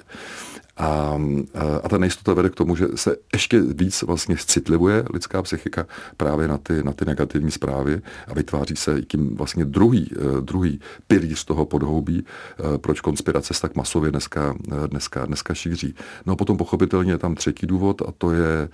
A, 0.78 1.20
a 1.82 1.88
ta 1.88 1.98
nejistota 1.98 2.34
vede 2.34 2.50
k 2.50 2.54
tomu, 2.54 2.76
že 2.76 2.86
se 2.94 3.16
ještě 3.32 3.60
víc 3.60 4.02
vlastně 4.02 4.36
citlivuje 4.46 5.04
lidská 5.12 5.42
psychika 5.42 5.86
právě 6.16 6.48
na 6.48 6.58
ty, 6.58 6.82
na 6.82 6.92
ty 6.92 7.04
negativní 7.04 7.50
zprávy 7.50 8.00
a 8.28 8.34
vytváří 8.34 8.76
se 8.76 9.02
tím 9.02 9.36
vlastně 9.36 9.64
druhý, 9.64 10.10
druhý 10.40 10.80
pilíř 11.06 11.44
toho 11.44 11.66
podhoubí, 11.66 12.24
eh, 12.24 12.78
proč 12.78 13.00
konspirace 13.00 13.54
se 13.54 13.60
tak 13.60 13.76
masově 13.76 14.10
dneska, 14.10 14.54
eh, 14.72 14.88
dneska, 14.88 15.26
dneska 15.26 15.54
šíří. 15.54 15.94
No 16.26 16.32
a 16.32 16.36
potom 16.36 16.56
pochopitelně 16.56 17.12
je 17.12 17.18
tam 17.18 17.34
třetí 17.34 17.66
důvod 17.66 18.02
a 18.02 18.12
to 18.18 18.32
je, 18.32 18.68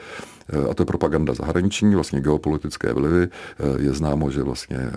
eh, 0.49 0.70
a 0.70 0.75
to 0.75 0.82
je 0.82 0.87
propaganda 0.87 1.34
zahraniční, 1.34 1.94
vlastně 1.94 2.20
geopolitické 2.20 2.92
vlivy. 2.92 3.28
Je 3.78 3.92
známo, 3.92 4.30
že 4.30 4.42
vlastně 4.42 4.90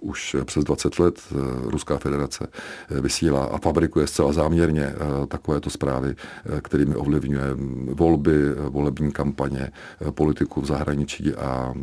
už 0.00 0.36
přes 0.44 0.64
20 0.64 0.98
let 0.98 1.20
Ruská 1.62 1.98
federace 1.98 2.46
vysílá 2.90 3.44
a 3.44 3.58
fabrikuje 3.58 4.06
zcela 4.06 4.32
záměrně 4.32 4.94
takovéto 5.28 5.70
zprávy, 5.70 6.14
kterými 6.62 6.94
ovlivňuje 6.94 7.44
volby, 7.92 8.54
volební 8.54 9.12
kampaně, 9.12 9.70
politiku 10.10 10.60
v 10.60 10.66
zahraničí 10.66 11.34
a 11.34 11.74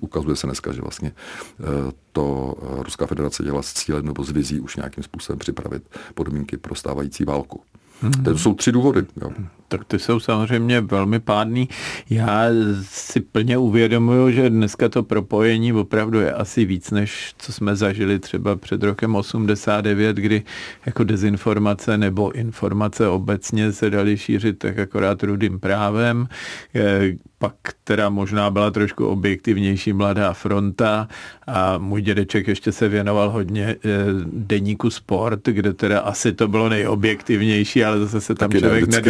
ukazuje 0.00 0.36
se 0.36 0.46
dneska, 0.46 0.72
že 0.72 0.80
vlastně 0.80 1.12
eh, 1.60 1.64
to 2.12 2.56
eh, 2.62 2.82
Ruská 2.82 3.06
federace 3.06 3.42
dělá 3.42 3.62
s 3.62 3.72
cílem 3.72 4.06
nebo 4.06 4.24
s 4.24 4.30
vizí 4.30 4.60
už 4.60 4.76
nějakým 4.76 5.04
způsobem 5.04 5.38
připravit 5.38 5.82
podmínky 6.14 6.56
pro 6.56 6.74
stávající 6.74 7.24
válku. 7.24 7.60
Mm-hmm. 8.02 8.24
To 8.24 8.38
jsou 8.38 8.54
tři 8.54 8.72
důvody. 8.72 9.06
Jo. 9.22 9.32
Tak 9.68 9.84
ty 9.84 9.98
jsou 9.98 10.20
samozřejmě 10.20 10.80
velmi 10.80 11.20
pádný. 11.20 11.68
Já 12.10 12.44
si 12.82 13.20
plně 13.20 13.58
uvědomuju, 13.58 14.30
že 14.30 14.50
dneska 14.50 14.88
to 14.88 15.02
propojení 15.02 15.72
opravdu 15.72 16.20
je 16.20 16.32
asi 16.32 16.64
víc, 16.64 16.90
než 16.90 17.34
co 17.38 17.52
jsme 17.52 17.76
zažili 17.76 18.18
třeba 18.18 18.56
před 18.56 18.82
rokem 18.82 19.16
89, 19.16 20.16
kdy 20.16 20.42
jako 20.86 21.04
dezinformace 21.04 21.98
nebo 21.98 22.32
informace 22.32 23.08
obecně 23.08 23.72
se 23.72 23.90
dali 23.90 24.18
šířit 24.18 24.58
tak 24.58 24.78
akorát 24.78 25.22
rudým 25.22 25.60
právem. 25.60 26.28
Eh, 26.74 27.12
pak 27.38 27.54
teda 27.84 28.08
možná 28.08 28.50
byla 28.50 28.70
trošku 28.70 29.06
objektivnější 29.06 29.92
Mladá 29.92 30.32
fronta 30.32 31.08
a 31.46 31.78
můj 31.78 32.02
dědeček 32.02 32.48
ještě 32.48 32.72
se 32.72 32.88
věnoval 32.88 33.30
hodně 33.30 33.64
eh, 33.66 33.78
deníku 34.26 34.90
sport, 34.90 35.40
kde 35.44 35.72
teda 35.72 36.00
asi 36.00 36.32
to 36.32 36.48
bylo 36.48 36.68
nejobjektivnější, 36.68 37.84
ale 37.84 37.98
zase 37.98 38.20
se 38.20 38.34
tam 38.34 38.50
Taky 38.50 38.60
člověk 38.60 38.86
ne, 38.86 39.02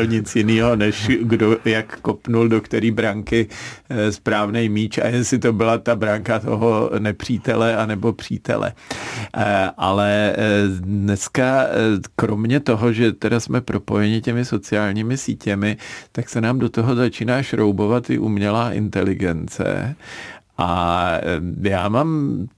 nedověděl 0.00 0.06
nic 0.06 0.36
jiného, 0.36 0.76
než 0.76 1.10
kdo 1.22 1.56
jak 1.64 2.00
kopnul 2.00 2.48
do 2.48 2.60
který 2.60 2.90
branky 2.90 3.48
eh, 3.88 4.12
správný 4.12 4.68
míč 4.68 4.98
a 4.98 5.06
jestli 5.06 5.38
to 5.38 5.52
byla 5.52 5.78
ta 5.78 5.96
branka 5.96 6.38
toho 6.38 6.90
nepřítele 6.98 7.76
anebo 7.76 8.12
přítele. 8.12 8.72
Eh, 9.36 9.70
ale 9.76 10.36
dneska 10.78 11.66
kromě 12.16 12.60
toho, 12.60 12.92
že 12.92 13.12
teda 13.12 13.40
jsme 13.40 13.60
propojeni 13.60 14.20
těmi 14.20 14.44
sociálními 14.44 15.16
sítěmi, 15.16 15.76
tak 16.12 16.28
se 16.28 16.40
nám 16.40 16.58
do 16.58 16.68
toho 16.68 16.94
začíná 16.94 17.42
šroubovat 17.42 18.10
i 18.10 18.18
umělá 18.18 18.72
inteligence. 18.72 19.96
A 20.58 21.10
eh, 21.16 21.68
já 21.68 21.88
mám 21.88 22.08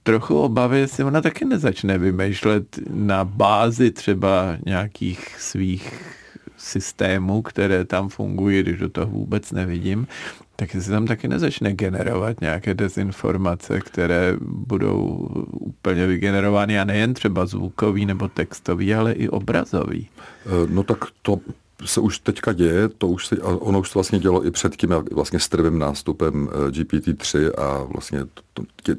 trochu 0.03 0.39
obavy, 0.39 0.79
jestli 0.79 1.05
ona 1.05 1.21
taky 1.21 1.45
nezačne 1.45 1.99
vymýšlet 1.99 2.79
na 2.91 3.25
bázi 3.25 3.91
třeba 3.91 4.57
nějakých 4.67 5.37
svých 5.39 6.22
systémů, 6.57 7.43
které 7.43 7.85
tam 7.85 8.09
fungují, 8.09 8.63
když 8.63 8.79
do 8.79 8.89
toho 8.89 9.07
vůbec 9.07 9.53
nevidím, 9.53 10.07
tak 10.57 10.75
jestli 10.75 10.93
tam 10.93 11.07
taky 11.07 11.29
nezačne 11.29 11.73
generovat 11.73 12.41
nějaké 12.41 12.75
dezinformace, 12.75 13.81
které 13.81 14.37
budou 14.41 14.97
úplně 15.51 16.07
vygenerovány 16.07 16.81
a 16.81 16.85
nejen 16.85 17.15
třeba 17.15 17.47
zvukový 17.47 18.07
nebo 18.07 18.29
textový, 18.29 18.95
ale 18.95 19.13
i 19.13 19.29
obrazový. 19.29 20.09
Eh, 20.47 20.49
no 20.69 20.83
tak 20.83 20.99
to 21.23 21.41
se 21.85 22.01
už 22.01 22.19
teďka 22.19 22.53
děje, 22.53 22.89
to 22.89 23.09
už 23.09 23.27
si, 23.27 23.41
ono 23.41 23.81
už 23.81 23.91
to 23.91 23.99
vlastně 23.99 24.19
dělo 24.19 24.47
i 24.47 24.51
před 24.51 24.77
tím 24.77 24.95
vlastně 25.13 25.39
strvým 25.39 25.79
nástupem 25.79 26.49
eh, 26.53 26.71
GPT-3 26.71 27.51
a 27.59 27.83
vlastně 27.83 28.27
tím, 28.83 28.97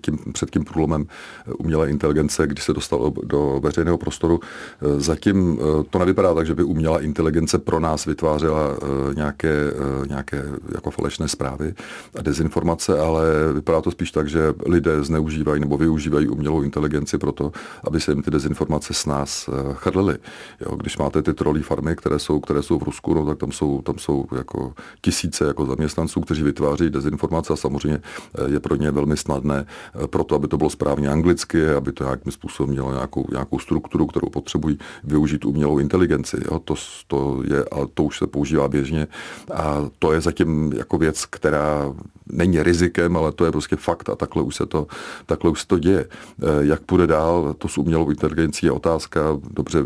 tím, 0.00 0.18
před 0.32 0.50
tím 0.50 0.64
průlomem 0.64 1.06
eh, 1.06 1.52
umělé 1.52 1.90
inteligence, 1.90 2.46
když 2.46 2.64
se 2.64 2.72
dostalo 2.72 3.12
do 3.24 3.60
veřejného 3.62 3.98
prostoru. 3.98 4.40
Eh, 4.42 5.00
zatím 5.00 5.58
to 5.90 5.98
nevypadá 5.98 6.34
tak, 6.34 6.46
že 6.46 6.54
by 6.54 6.62
umělá 6.62 7.00
inteligence 7.00 7.58
pro 7.58 7.80
nás 7.80 8.06
vytvářela 8.06 8.76
nějaké, 9.14 9.72
nějaké 10.08 10.44
jako 10.74 10.90
falešné 10.90 11.28
zprávy 11.28 11.74
a 12.18 12.22
dezinformace, 12.22 13.00
ale 13.00 13.24
vypadá 13.52 13.80
to 13.80 13.90
spíš 13.90 14.10
tak, 14.10 14.28
že 14.28 14.54
lidé 14.66 15.04
zneužívají 15.04 15.60
nebo 15.60 15.76
využívají 15.76 16.28
umělou 16.28 16.62
inteligenci 16.62 17.18
proto, 17.18 17.52
aby 17.84 18.00
se 18.00 18.12
jim 18.12 18.22
ty 18.22 18.30
dezinformace 18.30 18.94
s 18.94 19.06
nás 19.06 19.50
chrlily. 19.72 20.18
Jo, 20.60 20.76
když 20.76 20.98
máte 20.98 21.22
ty 21.22 21.34
trolí 21.34 21.62
farmy, 21.62 21.96
které 21.96 22.18
jsou, 22.22 22.40
které 22.40 22.62
jsou 22.62 22.78
v 22.78 22.82
Rusku, 22.82 23.14
no, 23.14 23.26
tak 23.26 23.38
tam 23.38 23.52
jsou, 23.52 23.82
tam 23.82 23.98
jsou 23.98 24.24
jako 24.36 24.72
tisíce 25.00 25.44
jako 25.44 25.66
zaměstnanců, 25.66 26.20
kteří 26.20 26.42
vytváří 26.42 26.90
dezinformace 26.90 27.52
a 27.52 27.56
samozřejmě 27.56 28.00
eh, 28.00 28.50
je 28.50 28.60
pro 28.60 28.76
ně 28.76 28.90
velmi 28.90 29.16
snadné 29.16 29.66
eh, 30.04 30.06
pro 30.06 30.24
to, 30.24 30.34
aby 30.34 30.48
to 30.48 30.56
bylo 30.56 30.70
správně 30.70 31.08
anglicky, 31.08 31.68
aby 31.68 31.92
to 31.92 32.04
nějakým 32.04 32.32
způsobem 32.32 32.72
mělo 32.72 32.92
nějakou, 32.92 33.24
nějakou 33.30 33.58
strukturu, 33.58 34.06
kterou 34.06 34.28
potřebují 34.28 34.78
využít 35.04 35.44
umělou 35.44 35.78
inteligenci. 35.78 36.36
Jo? 36.50 36.58
To, 36.58 36.74
to, 37.06 37.42
je, 37.44 37.64
a 37.64 37.86
to 37.94 38.04
už 38.04 38.18
se 38.18 38.26
používá 38.26 38.68
běžně 38.68 39.06
a 39.54 39.90
to 39.98 40.12
je 40.12 40.20
zatím 40.20 40.72
jako 40.72 40.98
věc, 40.98 41.24
která 41.24 41.92
není 42.32 42.62
rizikem, 42.62 43.16
ale 43.16 43.32
to 43.32 43.44
je 43.44 43.52
prostě 43.52 43.76
fakt 43.76 44.08
a 44.08 44.14
takhle 44.16 44.42
už 44.42 44.56
se 44.56 44.66
to, 44.66 44.86
takhle 45.26 45.50
už 45.50 45.60
se 45.60 45.66
to 45.66 45.78
děje. 45.78 46.06
Eh, 46.08 46.46
jak 46.60 46.80
půjde 46.80 47.06
dál, 47.06 47.54
to 47.58 47.68
s 47.68 47.78
umělou 47.78 48.10
inteligencí 48.10 48.66
je 48.66 48.72
otázka, 48.72 49.20
dobře, 49.50 49.78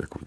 jako, 0.00 0.18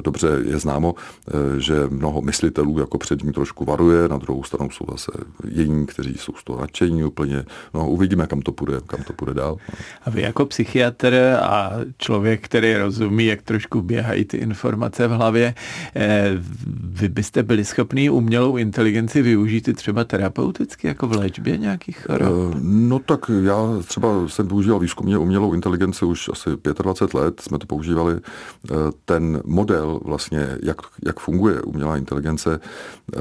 dobře 0.00 0.25
dobře 0.26 0.50
je 0.50 0.58
známo, 0.58 0.94
eh, 1.28 1.60
že 1.60 1.74
mnoho 1.90 2.22
myslitelů 2.22 2.78
jako 2.78 2.98
před 2.98 3.22
ním 3.22 3.32
trošku 3.32 3.64
varuje, 3.64 4.08
na 4.08 4.16
druhou 4.16 4.42
stranu 4.42 4.70
jsou 4.70 4.84
zase 4.90 5.12
jiní, 5.48 5.86
kteří 5.86 6.14
jsou 6.18 6.32
z 6.36 6.44
toho 6.44 6.60
nadšení 6.60 7.04
úplně. 7.04 7.44
No, 7.74 7.90
uvidíme, 7.90 8.26
kam 8.26 8.40
to 8.40 8.52
půjde, 8.52 8.80
kam 8.86 9.02
to 9.02 9.12
půjde 9.12 9.34
dál. 9.34 9.56
A 10.04 10.10
vy 10.10 10.22
jako 10.22 10.46
psychiatr 10.46 11.36
a 11.42 11.72
člověk, 11.98 12.44
který 12.44 12.74
rozumí, 12.74 13.26
jak 13.26 13.42
trošku 13.42 13.82
běhají 13.82 14.24
ty 14.24 14.36
informace 14.36 15.08
v 15.08 15.10
hlavě, 15.10 15.54
eh, 15.96 16.30
vy 16.76 17.08
byste 17.08 17.42
byli 17.42 17.64
schopni 17.64 18.10
umělou 18.10 18.56
inteligenci 18.56 19.22
využít 19.22 19.68
i 19.68 19.74
třeba 19.74 20.04
terapeuticky, 20.04 20.86
jako 20.86 21.06
v 21.06 21.12
léčbě 21.12 21.56
nějakých 21.56 21.98
chorob? 21.98 22.54
Eh, 22.54 22.58
no 22.62 22.98
tak 22.98 23.30
já 23.42 23.56
třeba 23.86 24.28
jsem 24.28 24.48
používal 24.48 24.78
výzkumně 24.78 25.18
umělou 25.18 25.52
inteligenci 25.52 26.04
už 26.04 26.28
asi 26.32 26.50
25 26.82 27.14
let, 27.14 27.40
jsme 27.40 27.58
to 27.58 27.66
používali. 27.66 28.20
Ten 29.04 29.42
model 29.44 30.00
vlastně, 30.04 30.15
jak, 30.62 30.76
jak 31.06 31.20
funguje 31.20 31.62
umělá 31.62 31.96
inteligence, 31.96 32.60
eh, 33.16 33.18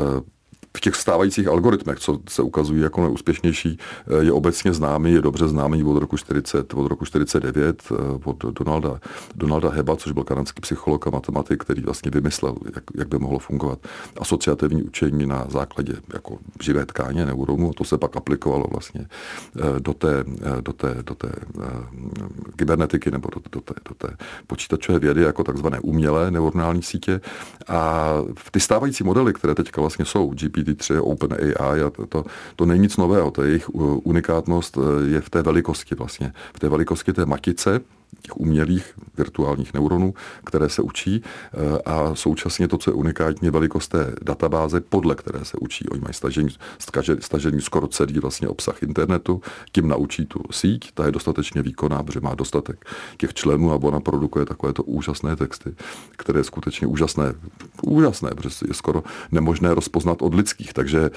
v 0.75 0.79
těch 0.82 0.96
stávajících 0.96 1.48
algoritmech, 1.48 2.00
co 2.00 2.20
se 2.29 2.41
ukazují 2.41 2.82
jako 2.82 3.01
neúspěšnější, 3.01 3.79
eh, 4.08 4.24
je 4.24 4.32
obecně 4.32 4.74
známý, 4.74 5.13
je 5.13 5.22
dobře 5.22 5.48
známý 5.48 5.84
od 5.84 6.00
roku 6.00 6.17
40, 6.17 6.74
od 6.74 6.88
roku 6.88 7.05
49, 7.05 7.84
eh, 7.91 7.96
od 8.24 8.46
Donalda, 8.60 9.00
Donalda 9.36 9.70
Heba, 9.70 9.96
což 9.96 10.12
byl 10.12 10.24
kanadský 10.24 10.62
psycholog 10.62 11.08
a 11.08 11.10
matematik, 11.10 11.63
který 11.63 11.82
vlastně 11.82 12.12
vymyslel, 12.12 12.55
jak, 12.75 12.84
jak 12.96 13.08
by 13.08 13.17
mohlo 13.17 13.39
fungovat 13.39 13.79
asociativní 14.20 14.84
učení 14.84 15.25
na 15.25 15.46
základě 15.50 15.94
jako 16.13 16.38
živé 16.62 16.86
tkáně 16.86 17.25
neuronu. 17.25 17.70
A 17.70 17.74
to 17.77 17.84
se 17.84 17.98
pak 17.98 18.17
aplikovalo 18.17 18.65
vlastně 18.72 19.05
eh, 19.05 19.79
do 19.79 19.94
té, 19.94 20.24
do 20.62 20.74
té, 20.74 20.96
do 21.03 21.15
té 21.15 21.29
kybernetiky 22.55 23.12
nebo 23.12 23.29
do, 23.36 23.41
do, 23.51 23.62
té, 23.62 23.74
do 23.89 23.96
té 23.96 24.15
počítačové 24.48 25.00
vědy 25.00 25.22
jako 25.22 25.44
takzvané 25.44 25.79
umělé 25.79 26.32
neuronální 26.32 26.84
sítě. 26.84 27.22
A 27.67 28.12
ty 28.51 28.60
stávající 28.60 29.03
modely, 29.03 29.34
které 29.34 29.55
teďka 29.55 29.82
vlastně 29.82 30.05
jsou, 30.05 30.29
GPT 30.29 30.64
GPT-3, 30.65 31.00
OpenAI 31.01 31.81
a 31.81 31.89
to, 31.89 32.07
to, 32.07 32.25
to 32.55 32.65
není 32.65 32.81
nic 32.81 32.98
nového, 32.98 33.31
to 33.31 33.43
je 33.43 33.50
jejich 33.50 33.69
unikátnost 34.03 34.77
je 35.07 35.22
v 35.22 35.29
té 35.29 35.41
velikosti 35.41 35.95
vlastně, 35.95 36.34
v 36.53 36.60
té 36.60 36.69
velikosti 36.69 37.13
té 37.13 37.25
matice, 37.25 37.79
těch 38.22 38.38
umělých 38.38 38.93
virtuálních 39.17 39.74
neuronů, 39.74 40.13
které 40.43 40.69
se 40.69 40.81
učí 40.81 41.24
a 41.86 42.15
současně 42.15 42.67
to, 42.67 42.77
co 42.77 42.91
je 42.91 42.95
unikátní, 42.95 43.50
velikost 43.50 43.88
té 43.88 44.15
databáze, 44.22 44.81
podle 44.81 45.15
které 45.15 45.45
se 45.45 45.57
učí. 45.62 45.89
Oni 45.89 46.01
mají 46.01 46.13
stažený, 46.13 46.50
stažený 47.19 47.62
skoro 47.62 47.88
celý 47.88 48.19
vlastně 48.19 48.48
obsah 48.48 48.84
internetu, 48.84 49.41
tím 49.72 49.88
naučí 49.88 50.25
tu 50.25 50.39
síť, 50.51 50.91
ta 50.93 51.05
je 51.05 51.12
dostatečně 51.12 51.62
výkonná, 51.62 52.03
protože 52.03 52.19
má 52.19 52.36
dostatek 52.36 52.86
těch 53.17 53.34
členů 53.34 53.72
a 53.72 53.75
ona 53.75 54.00
produkuje 54.00 54.45
takovéto 54.45 54.84
úžasné 54.84 55.36
texty, 55.36 55.75
které 56.17 56.39
je 56.39 56.43
skutečně 56.43 56.88
úžasné, 56.88 57.34
úžasné, 57.84 58.29
protože 58.36 58.55
je 58.67 58.74
skoro 58.74 59.03
nemožné 59.31 59.74
rozpoznat 59.74 60.22
od 60.22 60.34
lidských. 60.34 60.74
Takže 60.74 61.10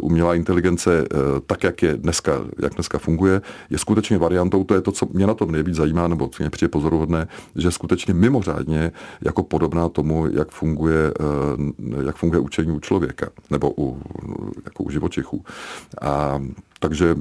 umělá 0.00 0.34
inteligence, 0.34 1.04
tak 1.46 1.64
jak 1.64 1.82
je 1.82 1.96
dneska, 1.96 2.32
jak 2.58 2.74
dneska 2.74 2.98
funguje, 2.98 3.42
je 3.70 3.78
skutečně 3.78 4.18
variantou, 4.18 4.64
to 4.64 4.74
je 4.74 4.80
to, 4.80 4.92
co 4.92 5.08
mě 5.12 5.26
na 5.26 5.34
tom 5.34 5.52
nejvíc 5.52 5.76
zajímá, 5.76 6.08
nebo 6.08 6.25
co 6.28 6.42
mě 6.42 6.50
přijde 6.50 6.68
pozoruhodné, 6.68 7.28
že 7.56 7.70
skutečně 7.70 8.14
mimořádně 8.14 8.92
jako 9.20 9.42
podobná 9.42 9.88
tomu, 9.88 10.26
jak 10.26 10.50
funguje, 10.50 11.12
eh, 11.20 12.04
jak 12.06 12.16
funguje 12.16 12.40
učení 12.40 12.72
u 12.72 12.80
člověka, 12.80 13.28
nebo 13.50 13.74
u, 13.78 14.02
jako 14.64 14.82
u 14.82 14.90
živočichů. 14.90 15.44
A 16.00 16.42
takže 16.80 17.16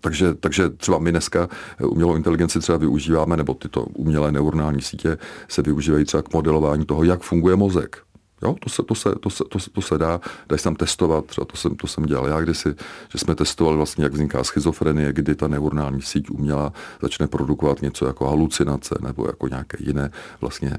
takže, 0.00 0.34
takže 0.34 0.70
třeba 0.70 0.98
my 0.98 1.10
dneska 1.10 1.48
umělou 1.80 2.16
inteligenci 2.16 2.60
třeba 2.60 2.78
využíváme, 2.78 3.36
nebo 3.36 3.54
tyto 3.54 3.82
umělé 3.82 4.32
neuronální 4.32 4.82
sítě 4.82 5.18
se 5.48 5.62
využívají 5.62 6.04
třeba 6.04 6.22
k 6.22 6.34
modelování 6.34 6.84
toho, 6.84 7.04
jak 7.04 7.22
funguje 7.22 7.56
mozek. 7.56 8.03
Jo, 8.42 8.56
to 8.60 8.70
se, 8.70 8.82
to 8.82 8.94
se, 8.94 9.14
to 9.20 9.30
se, 9.30 9.44
to 9.48 9.58
se, 9.58 9.70
to 9.70 9.82
se 9.82 9.98
dá, 9.98 10.20
dá 10.48 10.56
se 10.56 10.64
tam 10.64 10.74
testovat, 10.74 11.24
třeba 11.24 11.44
to 11.44 11.56
jsem, 11.56 11.76
to 11.76 11.86
jsem 11.86 12.04
dělal 12.06 12.26
já 12.26 12.40
kdysi, 12.40 12.74
že 13.08 13.18
jsme 13.18 13.34
testovali 13.34 13.76
vlastně, 13.76 14.04
jak 14.04 14.12
vzniká 14.12 14.44
schizofrenie, 14.44 15.12
kdy 15.12 15.34
ta 15.34 15.48
neuronální 15.48 16.02
síť 16.02 16.30
uměla 16.30 16.72
začne 17.02 17.26
produkovat 17.26 17.82
něco 17.82 18.06
jako 18.06 18.26
halucinace 18.26 18.94
nebo 19.00 19.26
jako 19.26 19.48
nějaké 19.48 19.78
jiné 19.80 20.10
vlastně 20.40 20.70
e, 20.70 20.78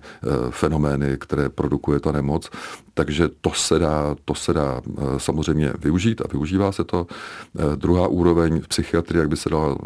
fenomény, 0.49 1.17
které 1.19 1.49
produkuje 1.49 1.99
ta 1.99 2.11
nemoc. 2.11 2.49
Takže 2.93 3.29
to 3.41 3.51
se 3.51 3.79
dá, 3.79 4.15
to 4.25 4.35
se 4.35 4.53
dá 4.53 4.81
e, 4.97 5.19
samozřejmě 5.19 5.73
využít 5.79 6.21
a 6.21 6.27
využívá 6.31 6.71
se 6.71 6.83
to. 6.83 7.07
E, 7.73 7.75
druhá 7.75 8.07
úroveň 8.07 8.61
v 8.61 8.67
psychiatrii, 8.67 9.19
jak 9.19 9.29
by 9.29 9.37
se, 9.37 9.49
dala, 9.49 9.77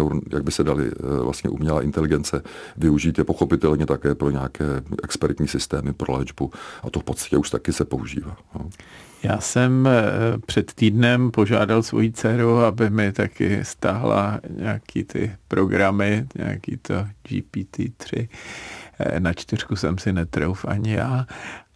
e, 0.00 0.32
jak 0.32 0.44
by 0.44 0.52
se 0.52 0.64
dali 0.64 0.90
e, 0.90 1.22
vlastně 1.22 1.50
umělá 1.50 1.82
inteligence 1.82 2.42
využít, 2.76 3.18
je 3.18 3.24
pochopitelně 3.24 3.86
také 3.86 4.14
pro 4.14 4.30
nějaké 4.30 4.64
expertní 5.02 5.48
systémy 5.48 5.92
pro 5.92 6.16
léčbu 6.16 6.50
a 6.82 6.90
to 6.90 7.00
podstatě 7.10 7.36
už 7.36 7.50
taky 7.50 7.72
se 7.72 7.84
používá. 7.84 8.36
No. 8.54 8.70
Já 9.22 9.40
jsem 9.40 9.86
eh, 9.86 10.38
před 10.46 10.72
týdnem 10.72 11.30
požádal 11.30 11.82
svoji 11.82 12.12
dceru, 12.12 12.58
aby 12.58 12.90
mi 12.90 13.12
taky 13.12 13.64
stáhla 13.64 14.40
nějaký 14.50 15.04
ty 15.04 15.32
programy, 15.48 16.26
nějaký 16.38 16.76
to 16.76 16.94
GPT-3. 17.28 18.28
Eh, 18.98 19.20
na 19.20 19.32
čtyřku 19.32 19.76
jsem 19.76 19.98
si 19.98 20.12
netrouf 20.12 20.64
ani 20.68 20.92
já. 20.92 21.26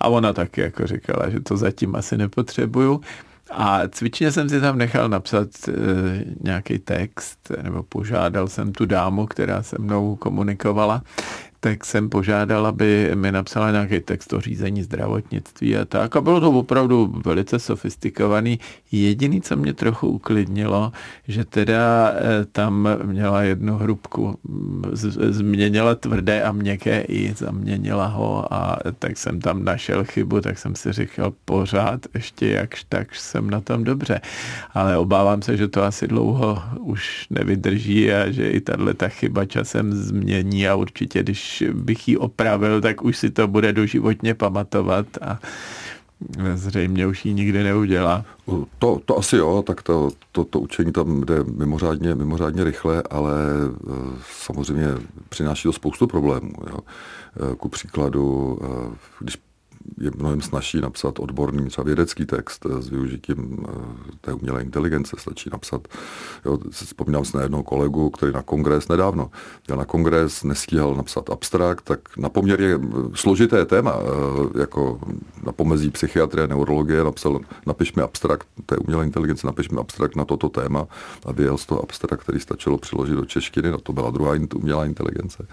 A 0.01 0.09
ona 0.09 0.33
taky 0.33 0.61
jako 0.61 0.87
říkala, 0.87 1.31
že 1.31 1.41
to 1.41 1.57
zatím 1.57 1.97
asi 1.97 2.17
nepotřebuju. 2.17 3.01
A 3.51 3.89
cvičně 3.89 4.33
jsem 4.33 4.49
si 4.49 4.61
tam 4.61 4.79
nechal 4.79 5.09
napsat 5.09 5.49
e, 5.69 5.73
nějaký 6.41 6.79
text, 6.79 7.53
nebo 7.63 7.83
požádal 7.83 8.49
jsem 8.49 8.73
tu 8.73 8.87
dámu, 8.87 9.27
která 9.27 9.63
se 9.63 9.77
mnou 9.79 10.17
komunikovala, 10.17 11.03
tak 11.65 11.85
jsem 11.85 12.09
požádal, 12.09 12.67
aby 12.67 13.11
mi 13.15 13.33
napsala 13.33 13.71
nějaký 13.71 14.01
text 14.01 14.33
o 14.33 14.41
řízení 14.41 14.83
zdravotnictví 14.83 15.77
a 15.77 15.85
tak. 15.85 16.17
A 16.17 16.21
bylo 16.21 16.41
to 16.41 16.51
opravdu 16.51 17.15
velice 17.25 17.59
sofistikovaný. 17.59 18.61
Jediný, 18.93 19.41
co 19.41 19.57
mě 19.57 19.73
trochu 19.73 20.09
uklidnilo, 20.09 20.93
že 21.29 21.45
teda 21.45 22.13
eh, 22.15 22.45
tam 22.53 22.89
měla 23.03 23.43
jednu 23.43 23.77
hrubku, 23.77 24.39
změnila 25.31 25.95
tvrdé 25.95 26.43
a 26.43 26.53
měkké 26.53 27.01
i, 27.01 27.35
zaměnila 27.35 28.07
ho 28.07 28.55
a 28.55 28.79
tak 28.99 29.17
jsem 29.17 29.41
tam 29.41 29.65
našel 29.65 30.05
chybu, 30.05 30.41
tak 30.41 30.59
jsem 30.59 30.75
si 30.75 30.93
říkal 30.93 31.33
pořád 31.45 32.01
ještě 32.15 32.49
jakž 32.49 32.85
tak 32.89 33.15
jsem 33.15 33.51
na 33.51 33.61
tom 33.61 33.85
dobře. 33.85 34.21
Ale 34.75 34.99
obávám 34.99 35.43
se, 35.43 35.57
že 35.57 35.69
to 35.69 35.83
asi 35.83 36.09
dlouho 36.09 36.63
už 36.81 37.27
nevydrží 37.31 38.13
a 38.13 38.31
že 38.31 38.51
i 38.51 38.61
tahle 38.61 38.95
ta 38.95 39.09
chyba 39.09 39.45
časem 39.45 39.93
změní 39.93 40.69
a 40.69 40.75
určitě, 40.75 41.23
když 41.23 41.54
bych 41.73 42.09
ji 42.09 42.17
opravil, 42.17 42.81
tak 42.81 43.05
už 43.05 43.19
si 43.19 43.31
to 43.31 43.49
bude 43.49 43.73
doživotně 43.73 44.35
pamatovat 44.35 45.07
a 45.21 45.39
zřejmě 46.55 47.07
už 47.07 47.25
ji 47.25 47.35
nikdy 47.35 47.63
neudělá. 47.63 48.25
To, 48.79 49.01
to 49.05 49.19
asi 49.19 49.37
jo, 49.37 49.63
tak 49.67 49.83
to, 49.83 50.11
to, 50.33 50.45
to 50.45 50.61
učení 50.61 50.93
tam 50.93 51.21
jde 51.21 51.45
mimořádně, 51.45 52.15
mimořádně 52.15 52.65
rychle, 52.65 53.03
ale 53.11 53.33
e, 53.33 54.01
samozřejmě 54.43 54.87
přináší 55.29 55.63
to 55.63 55.73
spoustu 55.73 56.07
problémů. 56.07 56.53
Jo. 56.71 56.79
E, 57.53 57.57
ku 57.57 57.69
příkladu, 57.69 58.59
e, 58.63 58.97
když 59.21 59.39
je 59.99 60.11
mnohem 60.17 60.41
snažší 60.41 60.81
napsat 60.81 61.19
odborný, 61.19 61.67
třeba 61.67 61.85
vědecký 61.85 62.27
text 62.27 62.67
s 62.81 62.89
využitím 62.89 63.67
eh, 63.69 63.73
té 64.21 64.33
umělé 64.33 64.63
inteligence. 64.63 65.17
Stačí 65.19 65.51
napsat, 65.53 65.89
jo, 66.45 66.59
vzpomínám 66.71 67.25
si 67.25 67.37
na 67.37 67.43
jednoho 67.43 67.63
kolegu, 67.63 68.11
který 68.11 68.33
na 68.33 68.43
kongres 68.43 68.89
nedávno, 68.89 69.31
jel 69.69 69.79
na 69.79 69.85
kongres, 69.85 70.43
nestíhal 70.43 70.95
napsat 70.95 71.31
abstrakt, 71.31 71.85
tak 71.85 72.17
na 72.17 72.29
poměrně 72.29 72.79
složité 73.15 73.67
téma, 73.67 73.95
eh, 73.95 74.61
jako 74.61 75.01
na 75.47 75.53
pomezí 75.53 75.91
psychiatrie, 75.91 76.47
neurologie, 76.47 77.05
napsal, 77.05 77.41
napiš 77.67 77.95
mi 77.95 78.03
abstrakt 78.03 78.47
té 78.67 78.77
umělé 78.77 79.05
inteligence, 79.05 79.47
napiš 79.47 79.69
mi 79.69 79.79
abstrakt 79.79 80.17
na 80.17 80.25
toto 80.25 80.49
téma 80.49 80.87
a 81.27 81.33
vyjel 81.33 81.59
z 81.59 81.67
toho 81.67 81.83
abstrakt, 81.83 82.23
který 82.23 82.41
stačilo 82.41 82.79
přiložit 82.79 83.15
do 83.15 83.25
češtiny, 83.25 83.71
no 83.71 83.79
to 83.79 83.93
byla 83.93 84.11
druhá 84.11 84.35
umělá 84.55 84.85
inteligence. 84.85 85.47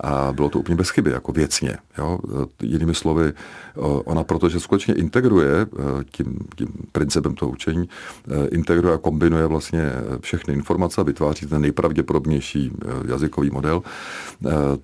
A 0.00 0.32
bylo 0.32 0.50
to 0.50 0.58
úplně 0.58 0.76
bez 0.76 0.90
chyby, 0.90 1.10
jako 1.10 1.32
věcně. 1.32 1.78
Jo? 1.98 2.18
Eh, 2.24 2.46
jinými 2.62 2.94
slovy, 2.94 3.32
Ona, 3.76 4.24
protože 4.24 4.60
skutečně 4.60 4.94
integruje 4.94 5.50
eh, 5.62 6.04
tím, 6.10 6.38
tím 6.56 6.68
principem 6.92 7.34
toho 7.34 7.50
učení, 7.50 7.88
eh, 8.28 8.48
integruje 8.48 8.94
a 8.94 8.98
kombinuje 8.98 9.46
vlastně 9.46 9.80
eh, 9.82 10.18
všechny 10.20 10.54
informace 10.54 11.00
a 11.00 11.04
vytváří 11.04 11.46
ten 11.46 11.62
nejpravděpodobnější 11.62 12.72
jazykový 13.06 13.50
model, 13.50 13.82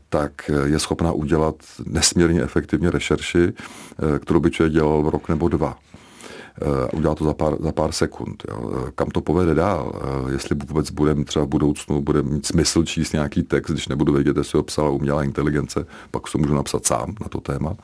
tak 0.09 0.51
je 0.65 0.79
schopná 0.79 1.13
udělat 1.13 1.55
nesmírně 1.87 2.43
efektivně 2.43 2.91
rešerši, 2.91 3.53
kterou 4.19 4.41
by 4.41 4.51
člověk 4.51 4.73
dělal 4.73 5.11
rok 5.11 5.29
nebo 5.29 5.49
dva. 5.49 5.79
Eh, 6.63 6.91
udělá 6.97 7.15
to 7.15 7.25
za 7.25 7.35
pár, 7.35 7.57
za 7.61 7.73
pár 7.73 7.93
sekund. 7.93 8.45
Jo. 8.49 8.73
Eh, 8.75 8.91
kam 8.95 9.09
to 9.11 9.21
povede 9.21 9.55
dál? 9.55 9.93
Eh, 9.95 10.33
jestli 10.33 10.57
vůbec 10.67 10.91
budeme 10.91 11.25
třeba 11.25 11.45
v 11.45 11.49
budoucnu 11.49 12.03
bude 12.03 12.23
mít 12.23 12.47
smysl 12.47 12.85
číst 12.85 13.13
nějaký 13.13 13.43
text, 13.43 13.71
když 13.71 13.89
nebudu 13.89 14.13
vědět, 14.13 14.37
jestli 14.37 14.57
ho 14.57 14.63
psala 14.63 14.91
umělá 14.91 15.25
inteligence, 15.25 15.87
pak 16.11 16.23
to 16.33 16.39
můžu 16.39 16.55
napsat 16.55 16.87
sám 16.87 17.15
na 17.21 17.29
to 17.29 17.41
téma. 17.41 17.77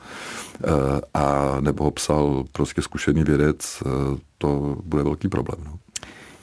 A 1.13 1.57
nebo 1.61 1.83
ho 1.83 1.91
psal 1.91 2.43
prostě 2.51 2.81
zkušený 2.81 3.23
vědec, 3.23 3.83
to 4.37 4.77
bude 4.83 5.03
velký 5.03 5.27
problém. 5.27 5.59
No. 5.65 5.73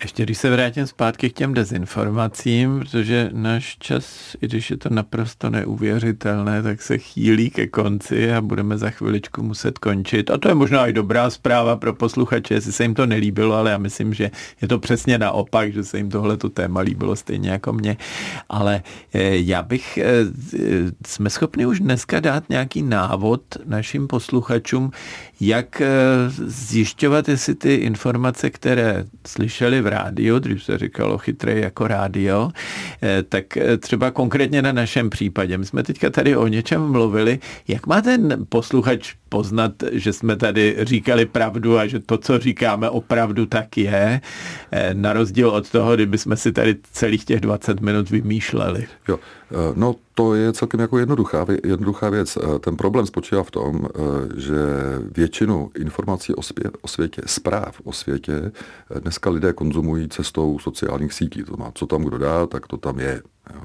Ještě 0.04 0.22
když 0.22 0.38
se 0.38 0.50
vrátím 0.50 0.86
zpátky 0.86 1.30
k 1.30 1.32
těm 1.32 1.54
dezinformacím, 1.54 2.78
protože 2.78 3.30
náš 3.32 3.76
čas, 3.78 4.36
i 4.40 4.46
když 4.46 4.70
je 4.70 4.76
to 4.76 4.88
naprosto 4.90 5.50
neuvěřitelné, 5.50 6.62
tak 6.62 6.82
se 6.82 6.98
chýlí 6.98 7.50
ke 7.50 7.66
konci 7.66 8.32
a 8.32 8.40
budeme 8.40 8.78
za 8.78 8.90
chviličku 8.90 9.42
muset 9.42 9.78
končit. 9.78 10.30
A 10.30 10.38
to 10.38 10.48
je 10.48 10.54
možná 10.54 10.86
i 10.86 10.92
dobrá 10.92 11.30
zpráva 11.30 11.76
pro 11.76 11.94
posluchače, 11.94 12.54
jestli 12.54 12.72
se 12.72 12.82
jim 12.84 12.94
to 12.94 13.06
nelíbilo, 13.06 13.54
ale 13.54 13.70
já 13.70 13.78
myslím, 13.78 14.14
že 14.14 14.30
je 14.62 14.68
to 14.68 14.78
přesně 14.78 15.18
naopak, 15.18 15.72
že 15.72 15.84
se 15.84 15.96
jim 15.96 16.10
tohle 16.10 16.36
téma 16.36 16.80
líbilo 16.80 17.16
stejně 17.16 17.50
jako 17.50 17.72
mě. 17.72 17.96
Ale 18.48 18.82
eh, 19.14 19.36
já 19.36 19.62
bych, 19.62 19.98
eh, 19.98 20.04
jsme 21.06 21.30
schopni 21.30 21.66
už 21.66 21.80
dneska 21.80 22.20
dát 22.20 22.48
nějaký 22.48 22.82
návod 22.82 23.42
našim 23.64 24.06
posluchačům, 24.06 24.90
jak 25.40 25.80
eh, 25.80 25.88
zjišťovat, 26.46 27.28
jestli 27.28 27.54
ty 27.54 27.74
informace, 27.74 28.50
které 28.50 29.04
slyšeli 29.26 29.80
v 29.80 29.86
rádiu, 29.86 30.38
dřív 30.38 30.64
se 30.64 30.78
říkalo 30.78 31.18
chytré 31.18 31.60
jako 31.60 31.86
rádio, 31.86 32.50
eh, 33.02 33.22
tak 33.22 33.56
eh, 33.56 33.76
třeba 33.76 34.10
konkrétně 34.10 34.62
na 34.62 34.72
našem 34.72 35.10
případě. 35.10 35.58
My 35.58 35.66
jsme 35.66 35.82
teďka 35.82 36.10
tady 36.10 36.36
o 36.36 36.46
něčem 36.46 36.82
mluvili. 36.82 37.38
Jak 37.68 37.86
má 37.86 38.00
ten 38.00 38.46
posluchač 38.48 39.14
poznat, 39.34 39.72
že 39.92 40.12
jsme 40.12 40.36
tady 40.36 40.76
říkali 40.82 41.26
pravdu 41.26 41.78
a 41.78 41.86
že 41.86 42.00
to, 42.00 42.18
co 42.18 42.38
říkáme, 42.38 42.90
opravdu 42.90 43.46
tak 43.46 43.76
je, 43.76 44.20
na 44.92 45.12
rozdíl 45.12 45.48
od 45.48 45.70
toho, 45.70 45.94
kdyby 45.94 46.18
jsme 46.18 46.36
si 46.36 46.52
tady 46.52 46.76
celých 46.92 47.24
těch 47.24 47.40
20 47.40 47.80
minut 47.80 48.10
vymýšleli. 48.10 48.86
Jo, 49.08 49.18
no 49.74 49.94
to 50.14 50.34
je 50.34 50.52
celkem 50.52 50.80
jako 50.80 50.98
jednoduchá, 50.98 51.46
jednoduchá 51.64 52.10
věc. 52.10 52.38
Ten 52.60 52.76
problém 52.76 53.06
spočívá 53.06 53.42
v 53.42 53.50
tom, 53.50 53.86
že 54.36 54.54
většinu 55.16 55.70
informací 55.78 56.34
o, 56.34 56.42
svě, 56.42 56.70
o 56.82 56.88
světě, 56.88 57.22
zpráv 57.26 57.80
o 57.84 57.92
světě, 57.92 58.52
dneska 59.00 59.30
lidé 59.30 59.52
konzumují 59.52 60.08
cestou 60.08 60.58
sociálních 60.58 61.12
sítí. 61.12 61.42
To 61.42 61.56
má, 61.56 61.72
co 61.74 61.86
tam 61.86 62.04
kdo 62.04 62.18
dá, 62.18 62.46
tak 62.46 62.66
to 62.66 62.76
tam 62.76 63.00
je. 63.00 63.22
Jo. 63.54 63.60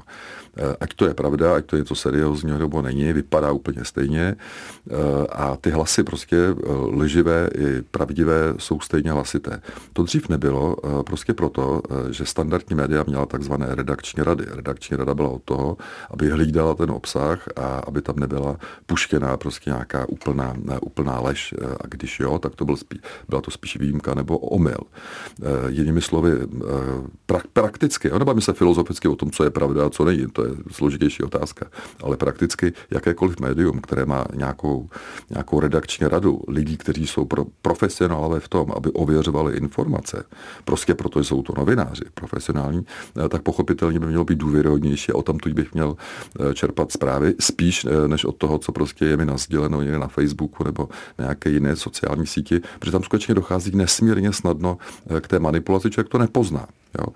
Eh, 0.56 0.76
ať 0.80 0.94
to 0.94 1.04
je 1.06 1.14
pravda, 1.14 1.54
ať 1.54 1.64
to 1.66 1.76
je 1.76 1.80
něco 1.80 1.94
seriózního 1.94 2.58
nebo 2.58 2.82
není, 2.82 3.12
vypadá 3.12 3.52
úplně 3.52 3.84
stejně 3.84 4.36
eh, 4.36 5.26
a 5.32 5.56
ty 5.56 5.70
hlasy 5.70 6.04
prostě 6.04 6.36
eh, 6.36 6.72
lživé 6.72 7.48
i 7.54 7.82
pravdivé 7.82 8.54
jsou 8.58 8.80
stejně 8.80 9.12
hlasité. 9.12 9.62
To 9.92 10.02
dřív 10.02 10.28
nebylo 10.28 10.76
prostě 11.06 11.34
proto, 11.34 11.82
že 12.10 12.26
standardní 12.26 12.76
média 12.76 13.04
měla 13.06 13.26
takzvané 13.26 13.74
redakční 13.74 14.22
rady. 14.22 14.44
Redakční 14.48 14.96
rada 14.96 15.14
byla 15.14 15.28
od 15.28 15.42
toho, 15.42 15.76
aby 16.10 16.30
hlídala 16.30 16.74
ten 16.74 16.90
obsah 16.90 17.48
a 17.56 17.78
aby 17.78 18.02
tam 18.02 18.16
nebyla 18.18 18.56
puštěná 18.86 19.36
prostě 19.36 19.70
nějaká 19.70 20.08
úplná, 20.08 20.54
úplná 20.80 21.20
lež 21.20 21.54
a 21.80 21.86
když 21.86 22.20
jo, 22.20 22.38
tak 22.38 22.54
to 22.54 22.64
byl 22.64 22.76
spí, 22.76 23.00
byla 23.28 23.40
to 23.40 23.50
spíš 23.50 23.76
výjimka 23.76 24.14
nebo 24.14 24.38
omyl. 24.38 24.80
Jinými 25.68 26.00
slovy, 26.00 26.32
pra, 27.26 27.40
prakticky, 27.52 28.10
nebavíme 28.10 28.42
se 28.42 28.52
filozoficky 28.52 29.08
o 29.08 29.16
tom, 29.16 29.30
co 29.30 29.44
je 29.44 29.50
pravda 29.50 29.69
a 29.78 29.90
co 29.90 30.04
není, 30.04 30.26
to 30.32 30.44
je 30.44 30.50
složitější 30.70 31.22
otázka, 31.22 31.66
ale 32.02 32.16
prakticky 32.16 32.72
jakékoliv 32.90 33.40
médium, 33.40 33.80
které 33.80 34.04
má 34.06 34.24
nějakou, 34.34 34.88
nějakou 35.30 35.60
redakční 35.60 36.08
radu 36.08 36.40
lidí, 36.48 36.76
kteří 36.76 37.06
jsou 37.06 37.24
pro, 37.24 37.44
profesionálové 37.62 38.40
v 38.40 38.48
tom, 38.48 38.72
aby 38.76 38.90
ověřovali 38.92 39.56
informace, 39.56 40.24
prostě 40.64 40.94
proto 40.94 41.24
jsou 41.24 41.42
to 41.42 41.52
novináři 41.56 42.04
profesionální, 42.14 42.86
eh, 43.24 43.28
tak 43.28 43.42
pochopitelně 43.42 44.00
by 44.00 44.06
mělo 44.06 44.24
být 44.24 44.38
důvěryhodnější 44.38 45.12
a 45.12 45.14
o 45.14 45.22
tom 45.22 45.38
bych 45.54 45.74
měl 45.74 45.96
eh, 45.96 46.54
čerpat 46.54 46.92
zprávy 46.92 47.34
spíš 47.40 47.84
eh, 47.84 48.08
než 48.08 48.24
od 48.24 48.36
toho, 48.36 48.58
co 48.58 48.72
prostě 48.72 49.04
je 49.04 49.16
mi 49.16 49.24
nazděleno 49.24 49.82
někde 49.82 49.98
na 49.98 50.08
Facebooku 50.08 50.64
nebo 50.64 50.88
na 51.18 51.24
nějaké 51.24 51.50
jiné 51.50 51.76
sociální 51.76 52.26
síti, 52.26 52.60
protože 52.78 52.92
tam 52.92 53.02
skutečně 53.02 53.34
dochází 53.34 53.70
nesmírně 53.74 54.32
snadno 54.32 54.78
k 55.20 55.28
té 55.28 55.38
manipulaci, 55.38 55.90
člověk 55.90 56.08
to 56.08 56.18
nepozná. 56.18 56.66
Jo. 56.98 57.06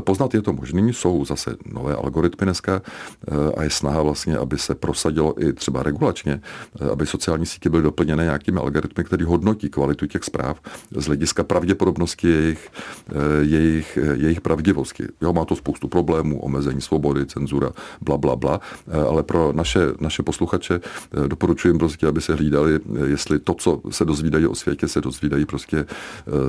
Poznat 0.00 0.34
je 0.34 0.42
to 0.42 0.52
možný, 0.52 0.92
jsou 0.92 1.24
zase 1.24 1.56
nové 1.72 1.94
algoritmy 1.94 2.44
dneska, 2.44 2.82
Eh, 3.28 3.52
a 3.56 3.62
je 3.62 3.70
snaha 3.70 4.02
vlastně, 4.02 4.36
aby 4.36 4.58
se 4.58 4.74
prosadilo 4.74 5.44
i 5.44 5.52
třeba 5.52 5.82
regulačně, 5.82 6.40
eh, 6.80 6.90
aby 6.90 7.06
sociální 7.06 7.46
sítě 7.46 7.70
byly 7.70 7.82
doplněné 7.82 8.24
nějakými 8.24 8.58
algoritmy, 8.58 9.04
které 9.04 9.24
hodnotí 9.24 9.68
kvalitu 9.68 10.06
těch 10.06 10.24
zpráv 10.24 10.60
z 10.96 11.06
hlediska 11.06 11.44
pravděpodobnosti 11.44 12.28
jejich, 12.28 12.70
eh, 13.08 13.44
jejich, 13.44 13.98
jejich 14.12 14.40
pravdivosti. 14.40 15.04
Jo, 15.20 15.32
má 15.32 15.44
to 15.44 15.56
spoustu 15.56 15.88
problémů, 15.88 16.40
omezení 16.40 16.80
svobody, 16.80 17.26
cenzura, 17.26 17.70
bla, 18.00 18.18
bla, 18.18 18.36
bla, 18.36 18.60
ale 19.08 19.22
pro 19.22 19.52
naše, 19.52 19.80
naše 20.00 20.22
posluchače 20.22 20.80
doporučuji 21.26 21.78
prostě, 21.78 22.06
aby 22.06 22.20
se 22.20 22.34
hlídali, 22.34 22.80
jestli 23.06 23.38
to, 23.38 23.54
co 23.54 23.80
se 23.90 24.04
dozvídají 24.04 24.46
o 24.46 24.54
světě, 24.54 24.88
se 24.88 25.00
dozvídají 25.00 25.46
prostě 25.46 25.86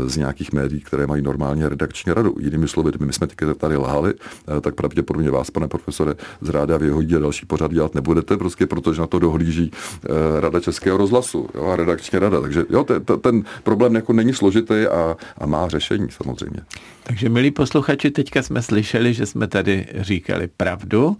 z 0.08 0.17
nějakých 0.17 0.54
médií, 0.54 0.82
které 0.82 1.08
mají 1.08 1.22
normálně 1.22 1.69
redakční 1.69 2.13
radu. 2.13 2.36
Jinými 2.39 2.67
slovy, 2.73 2.91
my 2.99 3.13
jsme 3.13 3.27
tady 3.57 3.77
lhali, 3.77 4.13
tak 4.62 4.75
pravděpodobně 4.75 5.31
vás, 5.31 5.51
pane 5.51 5.67
profesore, 5.67 6.13
z 6.41 6.49
ráda 6.49 6.77
vyhodí 6.77 7.15
a 7.15 7.19
další 7.19 7.45
pořad 7.45 7.71
dělat 7.71 7.95
nebudete, 7.95 8.38
prostě 8.38 8.65
protože 8.65 9.01
na 9.01 9.07
to 9.07 9.19
dohlíží 9.19 9.71
uh, 9.71 10.39
Rada 10.39 10.59
Českého 10.59 10.97
rozhlasu 10.97 11.49
jo, 11.55 11.65
a 11.65 11.75
redakční 11.75 12.19
rada. 12.19 12.41
Takže 12.41 12.65
jo, 12.69 12.83
te, 12.83 12.99
te, 12.99 13.17
ten 13.17 13.43
problém 13.63 13.95
jako 13.95 14.13
není 14.13 14.33
složitý 14.33 14.88
a, 14.89 15.17
a 15.38 15.45
má 15.45 15.69
řešení 15.69 16.07
samozřejmě. 16.09 16.62
Takže 17.03 17.29
milí 17.29 17.51
posluchači, 17.51 18.12
teďka 18.12 18.41
jsme 18.41 18.62
slyšeli, 18.62 19.13
že 19.13 19.25
jsme 19.25 19.47
tady 19.47 19.88
říkali 20.01 20.49
pravdu 20.57 21.17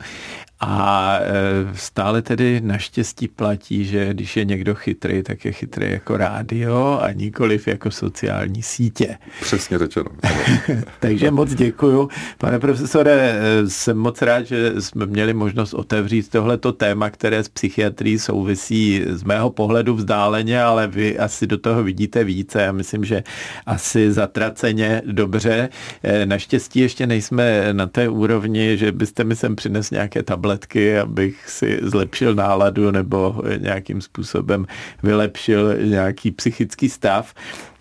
a 0.66 1.20
e, 1.22 1.78
stále 1.78 2.22
tedy 2.22 2.62
naštěstí 2.62 3.28
platí, 3.28 3.86
že 3.86 4.14
když 4.14 4.38
je 4.38 4.46
někdo 4.46 4.76
chytrý, 4.76 5.24
tak 5.24 5.46
je 5.46 5.52
chytrý 5.52 5.92
jako 5.92 6.18
rádio 6.18 7.00
a 7.02 7.12
nikoliv 7.12 7.68
jako 7.68 7.92
sociální 7.92 8.64
sítě. 8.64 9.18
Přesně 9.42 9.78
řečeno. 9.78 10.06
Takže 11.00 11.32
moc 11.32 11.54
děkuju. 11.54 12.10
Pane 12.38 12.60
profesore, 12.60 13.14
e, 13.14 13.70
jsem 13.70 13.98
moc 13.98 14.22
rád, 14.22 14.44
že 14.44 14.82
jsme 14.82 15.06
měli 15.06 15.34
možnost 15.34 15.74
otevřít 15.74 16.30
tohleto 16.30 16.72
téma, 16.72 17.10
které 17.10 17.44
s 17.44 17.50
psychiatrií 17.50 18.20
souvisí 18.20 19.04
z 19.10 19.24
mého 19.24 19.50
pohledu 19.50 19.96
vzdáleně, 19.96 20.64
ale 20.64 20.88
vy 20.88 21.20
asi 21.20 21.48
do 21.48 21.58
toho 21.58 21.84
vidíte 21.84 22.24
více. 22.24 22.62
Já 22.62 22.72
myslím, 22.72 23.06
že 23.06 23.24
asi 23.66 24.12
zatraceně 24.12 25.02
dobře. 25.06 25.70
E, 26.04 26.26
naštěstí 26.26 26.80
ještě 26.80 27.08
nejsme 27.08 27.74
na 27.74 27.88
té 27.88 28.10
úrovni, 28.10 28.78
že 28.78 28.92
byste 28.92 29.24
mi 29.24 29.36
sem 29.36 29.56
přines 29.56 29.92
nějaké 29.92 30.24
tablet 30.24 30.53
tabletky, 30.58 31.00
abych 31.00 31.50
si 31.50 31.80
zlepšil 31.82 32.36
náladu 32.36 32.92
nebo 32.92 33.42
nějakým 33.58 34.02
způsobem 34.02 34.68
vylepšil 35.04 35.78
nějaký 35.84 36.32
psychický 36.32 36.90
stav. 36.90 37.34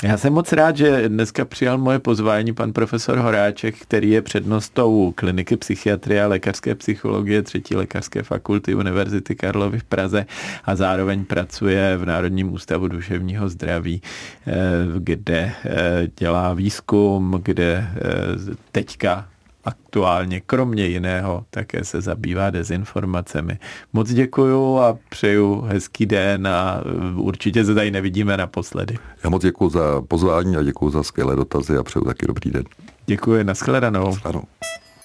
Já 0.04 0.16
jsem 0.16 0.32
moc 0.32 0.52
rád, 0.52 0.76
že 0.76 1.08
dneska 1.08 1.44
přijal 1.44 1.78
moje 1.78 1.98
pozvání 1.98 2.52
pan 2.52 2.72
profesor 2.72 3.18
Horáček, 3.18 3.78
který 3.78 4.10
je 4.10 4.22
přednostou 4.22 5.12
kliniky 5.14 5.56
psychiatrie 5.56 6.24
a 6.24 6.28
lékařské 6.28 6.74
psychologie 6.74 7.42
třetí 7.42 7.76
lékařské 7.76 8.22
fakulty 8.22 8.74
Univerzity 8.74 9.34
Karlovy 9.34 9.78
v 9.78 9.84
Praze 9.84 10.26
a 10.64 10.76
zároveň 10.76 11.24
pracuje 11.24 11.96
v 11.96 12.06
Národním 12.06 12.52
ústavu 12.52 12.88
duševního 12.88 13.48
zdraví, 13.48 14.02
eh, 14.46 14.52
kde 14.98 15.52
eh, 15.64 16.08
dělá 16.18 16.54
výzkum, 16.54 17.40
kde 17.44 17.88
eh, 17.94 18.54
teďka 18.72 19.31
aktuálně, 19.64 20.40
kromě 20.40 20.86
jiného, 20.86 21.44
také 21.50 21.84
se 21.84 22.00
zabývá 22.00 22.50
dezinformacemi. 22.50 23.58
Moc 23.92 24.12
děkuju 24.12 24.78
a 24.78 24.98
přeju 25.08 25.60
hezký 25.60 26.06
den 26.06 26.46
a 26.46 26.80
určitě 27.16 27.64
se 27.64 27.74
tady 27.74 27.90
nevidíme 27.90 28.36
naposledy. 28.36 28.98
Já 29.24 29.30
moc 29.30 29.42
děkuji 29.42 29.68
za 29.68 30.02
pozvání 30.08 30.56
a 30.56 30.62
děkuji 30.62 30.90
za 30.90 31.02
skvělé 31.02 31.36
dotazy 31.36 31.76
a 31.76 31.82
přeju 31.82 32.04
taky 32.04 32.26
dobrý 32.26 32.50
den. 32.50 32.64
Děkuji, 33.06 33.44
nashledanou. 33.44 34.16
Ano. 34.24 34.42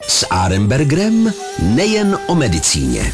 S 0.08 0.28
Arembergrem 0.30 1.32
nejen 1.76 2.18
o 2.28 2.36
medicíně. 2.36 3.14